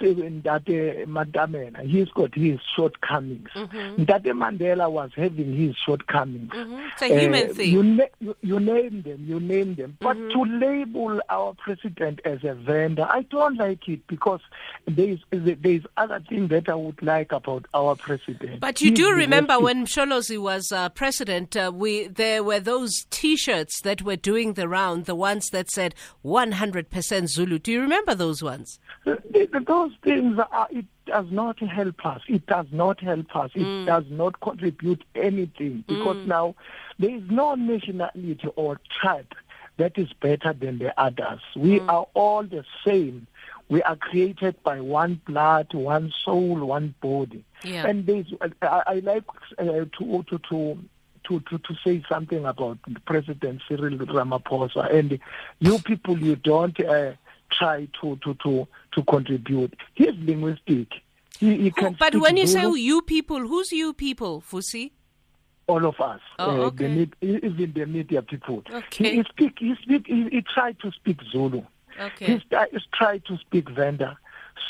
[0.00, 3.48] Ndate Mandela, he's got his shortcomings.
[3.54, 4.02] Mm-hmm.
[4.02, 6.50] Ndate Mandela was having his shortcomings.
[6.54, 7.72] It's a human Uh, thing.
[7.72, 9.96] You, na- you, you name them, you name them.
[10.00, 10.30] But Mm-hmm.
[10.30, 14.40] to label our president as a vendor, I don't like it because
[14.86, 18.60] there's there's other thing that I would like about our president.
[18.60, 23.06] But you He's do remember when Sholozi was uh, president, uh, we there were those
[23.10, 27.58] T-shirts that were doing the round, the ones that said 100% Zulu.
[27.58, 28.78] Do you remember those ones?
[29.04, 29.50] Th- th-
[29.82, 32.22] those things are, it does not help us.
[32.28, 33.50] It does not help us.
[33.54, 33.86] It Mm.
[33.86, 36.54] does not contribute anything because now
[36.98, 39.32] there is no nationality or tribe
[39.78, 41.40] that is better than the others.
[41.56, 41.88] We Mm.
[41.88, 43.26] are all the same.
[43.68, 47.44] We are created by one blood, one soul, one body.
[47.64, 47.86] Yeah.
[47.86, 48.26] And there's,
[48.60, 49.24] I, I like
[49.58, 49.64] uh,
[49.98, 50.78] to to to.
[51.28, 55.20] To, to, to say something about President Cyril Ramaphosa and
[55.60, 57.12] you people you don't uh,
[57.48, 59.74] try to, to, to, to contribute.
[59.94, 60.88] He's linguistic.
[61.38, 64.92] He, he can But when you say you people, who's you people, Vusi?
[65.68, 67.06] all of us, Oh, uh, okay.
[67.20, 69.10] the even the media people, Okay.
[69.10, 69.54] he, he speak.
[69.58, 70.06] He speak.
[70.06, 71.62] He, he tried to speak Zulu.
[72.00, 72.26] Okay.
[72.26, 72.32] He
[72.72, 74.18] he tried to speak Venda,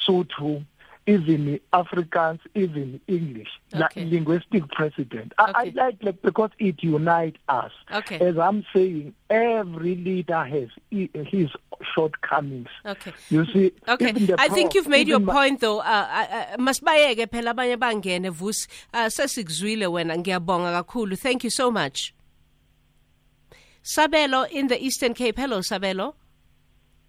[0.06, 0.64] Sotho,
[1.06, 3.48] even Africans, even English.
[3.72, 4.04] Like Okay.
[4.04, 5.32] linguistic president.
[5.38, 5.70] I, I Okay.
[5.72, 7.72] like like because it unites us.
[7.92, 8.18] Okay.
[8.20, 11.48] As I'm saying, every leader has i- his
[11.94, 12.68] shortcomings.
[12.86, 13.12] Okay.
[13.30, 13.72] You see.
[13.88, 15.80] Okay, even the I think prof, you've made your even my- point though.
[15.80, 18.68] Uh, uh, uh, masibayeke phela abanye bangene vusi.
[18.92, 21.16] Sesikuzwile wena ngiyabonga kakhulu.
[21.18, 22.14] Thank you so much.
[23.82, 25.36] Sabelo in the Eastern Cape.
[25.38, 26.14] Hello, Sabelo.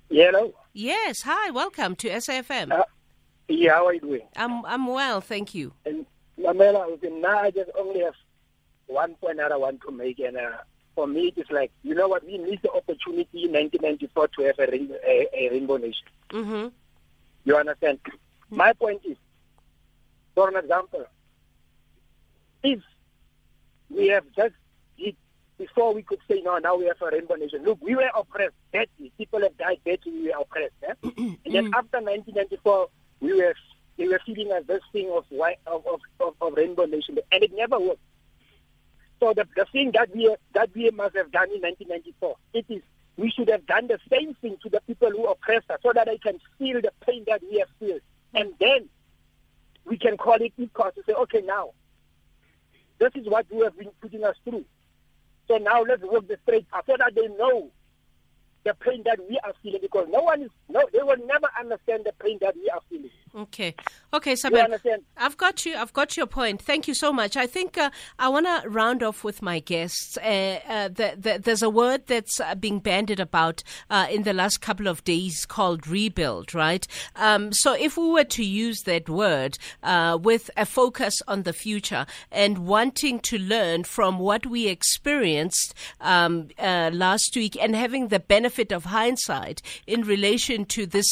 [0.10, 0.54] Hello.
[0.74, 2.72] Yes, hi, welcome to SAFM.
[2.72, 2.84] Uh,
[3.60, 4.28] yeah, how are you doing?
[4.36, 5.74] I'm I'm well, thank you.
[5.86, 6.06] And
[6.38, 8.16] Lamela, now I just only have
[8.88, 10.58] one point that I want to make, and uh,
[10.96, 14.60] for me, it's like you know what we missed the opportunity in 1994 to have
[14.60, 14.74] a,
[15.08, 16.08] a, a rainbow nation.
[16.30, 16.68] Mm-hmm.
[17.46, 18.00] You understand?
[18.50, 19.18] My point is,
[20.36, 21.06] for an example,
[22.64, 22.80] if
[23.90, 24.56] we have just
[24.98, 25.16] did
[25.58, 27.64] before we could say no, now we have a rainbow nation.
[27.64, 29.12] Look, we were oppressed badly.
[29.18, 30.12] People have died badly.
[30.12, 30.74] We were oppressed.
[30.88, 30.94] Eh?
[31.46, 32.88] and then after 1994,
[33.24, 33.56] we were
[33.98, 37.44] they were feeding us this thing of white of of, of, of rainbow nation, and
[37.44, 38.02] it never worked.
[39.20, 42.82] So the, the thing that we that we must have done in 1994, it is
[43.16, 46.08] we should have done the same thing to the people who oppressed us, so that
[46.08, 48.02] they can feel the pain that we have felt,
[48.34, 48.90] and then
[49.86, 51.72] we can call it equal to say, okay, now
[53.00, 54.66] this is what you have been putting us through.
[55.48, 57.70] So now let's work the straight path so that they know
[58.64, 62.04] the pain that we are feeling because no one is no they will never understand
[62.06, 63.10] the pain that we are feeling.
[63.36, 63.74] Okay.
[64.14, 65.02] Okay, understand?
[65.18, 65.76] I've got you.
[65.76, 66.62] I've got your point.
[66.62, 67.36] Thank you so much.
[67.36, 67.90] I think uh,
[68.20, 70.18] I want to round off with my guests.
[70.18, 74.34] Uh, uh, the, the, there's a word that's uh, being bandied about uh, in the
[74.34, 76.86] last couple of days called rebuild, right?
[77.16, 81.54] Um, so if we were to use that word uh, with a focus on the
[81.54, 88.10] future and wanting to learn from what we experienced um, uh, last week and having
[88.10, 91.08] the benefit of hindsight in relation to this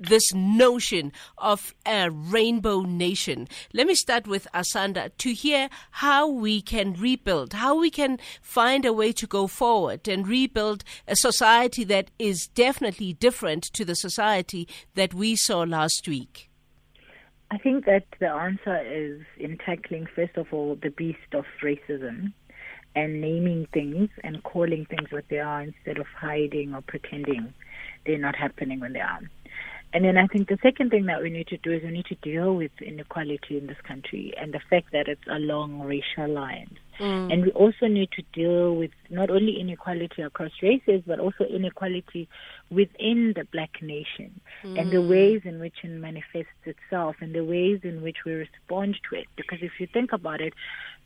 [0.00, 3.48] this notion of a rainbow nation.
[3.72, 8.84] Let me start with Asanda to hear how we can rebuild, how we can find
[8.84, 13.96] a way to go forward and rebuild a society that is definitely different to the
[13.96, 16.50] society that we saw last week.
[17.50, 22.32] I think that the answer is in tackling, first of all, the beast of racism
[22.94, 27.52] and naming things and calling things what they are instead of hiding or pretending
[28.06, 29.20] they're not happening when they are.
[29.92, 32.06] And then I think the second thing that we need to do is we need
[32.06, 36.78] to deal with inequality in this country and the fact that it's along racial lines.
[36.98, 37.32] Mm.
[37.32, 42.28] And we also need to deal with not only inequality across races, but also inequality
[42.70, 45.08] within the black nation and the Mm.
[45.08, 49.26] ways in which it manifests itself and the ways in which we respond to it.
[49.36, 50.54] Because if you think about it,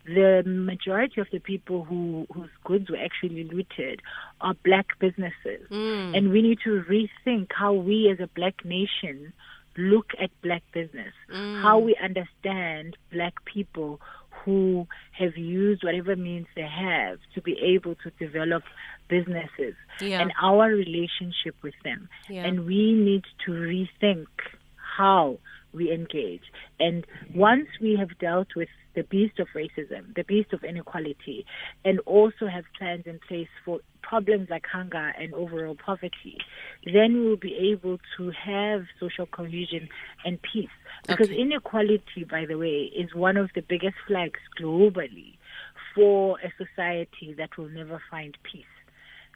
[0.04, 4.00] the majority of the people who whose goods were actually looted
[4.40, 5.66] are black businesses.
[5.70, 6.16] Mm.
[6.16, 9.32] And we need to rethink how we as a black nation
[9.76, 11.62] look at black business, Mm.
[11.62, 14.00] how we understand black people
[14.44, 18.62] who have used whatever means they have to be able to develop
[19.08, 20.20] businesses Yeah.
[20.20, 22.08] and our relationship with them.
[22.28, 22.44] Yeah.
[22.44, 24.26] And we need to rethink
[24.98, 25.38] how
[25.72, 26.42] we engage.
[26.80, 31.44] And once we have dealt with the beast of racism, the beast of inequality,
[31.84, 36.38] and also have plans in place for problems like hunger and overall poverty,
[36.84, 39.88] then we'll be able to have social cohesion
[40.24, 40.68] and peace.
[41.06, 41.40] Because Okay.
[41.40, 45.36] inequality, by the way, is one of the biggest flags globally
[45.94, 48.64] for a society that will never find peace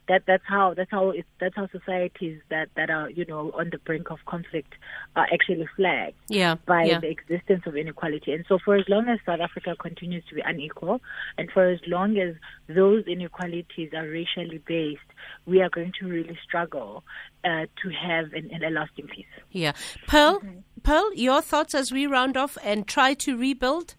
[0.08, 3.70] that that's how that's how it, that's how societies that that are you know on
[3.70, 4.74] the brink of conflict
[5.16, 6.56] are actually flagged Yeah.
[6.66, 7.00] by yeah.
[7.00, 8.32] the existence of inequality.
[8.32, 11.00] And so, for as long as South Africa continues to be unequal,
[11.38, 12.34] and for as long as
[12.68, 15.00] those inequalities are racially based,
[15.46, 17.04] we are going to really struggle
[17.44, 19.26] uh, to have an, an, a lasting peace.
[19.50, 19.72] Yeah.
[20.06, 20.42] Pearl,
[20.82, 23.94] Pearl, your thoughts as we round off and try to rebuild?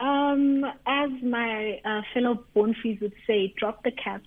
[0.00, 4.22] Um, as my uh, fellow Bonfies would say, drop the cap.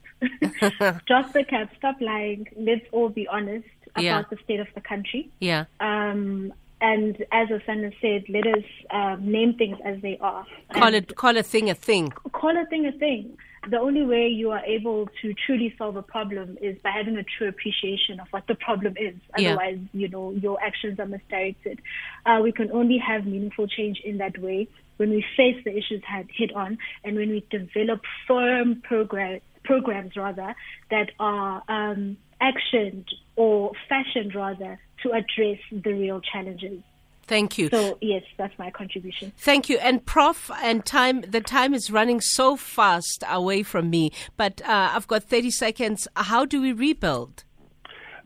[1.08, 1.70] Drop the cap.
[1.78, 2.48] Stop lying.
[2.58, 4.24] Let's all be honest about Yeah.
[4.30, 5.30] the state of the country.
[5.40, 5.66] Yeah.
[5.80, 10.46] Um, and as Asanda said, let us um, name things as they are.
[10.74, 12.10] Call And it call a thing a thing.
[12.32, 13.38] call a thing a thing.
[13.68, 17.24] The only way you are able to truly solve a problem is by having a
[17.24, 19.16] true appreciation of what the problem is.
[19.38, 19.54] Yeah.
[19.54, 21.80] Otherwise, you know, your actions are misdirected.
[22.28, 26.04] Uh, we can only have meaningful change in that way when we face the issues
[26.06, 30.56] head, head on and when we develop firm program, programs rather
[30.92, 33.06] that are um, actioned
[33.36, 36.82] or fashioned rather to address the real challenges.
[37.28, 37.70] Thank you.
[37.70, 39.32] So yes, that's my contribution.
[39.38, 39.78] Thank you.
[39.80, 44.92] And Prof, and time, the time is running so fast away from me, but uh,
[44.94, 46.08] I've got 30 seconds.
[46.16, 47.44] How do we rebuild?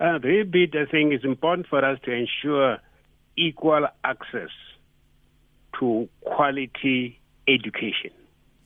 [0.02, 2.78] Uh, the rebuild, I think, is important for us to ensure
[3.38, 4.50] equal access
[5.80, 8.12] to quality education.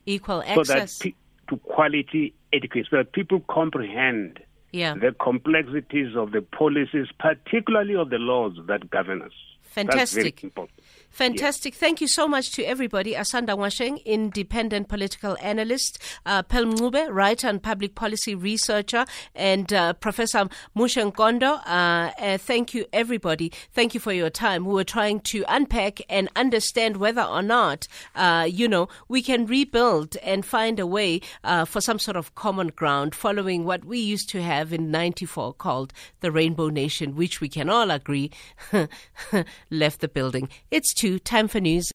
[0.08, 0.98] Equal access So that access.
[0.98, 1.14] pe-
[1.50, 4.40] to quality education, so that people comprehend
[4.72, 4.94] yeah.
[4.96, 9.32] the complexities of the policies, particularly of the laws that govern us.
[10.14, 10.32] Very
[11.14, 11.64] Fantastic.
[11.64, 11.76] Fantastic.
[11.76, 13.14] Thank you so much to everybody.
[13.14, 19.06] Asanda Ngoasheng, independent political analyst, uh, Pearl Mncube, writer and public policy researcher,
[19.36, 21.62] and uh, Professor Muxe Nkondo.
[21.66, 23.52] Uh, uh, thank you, everybody.
[23.72, 24.66] Thank you for your time.
[24.66, 29.46] We were trying to unpack and understand whether or not, uh, you know, we can
[29.46, 34.00] rebuild and find a way uh, for some sort of common ground following what we
[34.00, 38.32] used to have in 94 called the Rainbow Nation, which we can all agree
[39.70, 40.50] left the building.
[40.72, 41.20] It's two.
[41.20, 41.92] Time for news.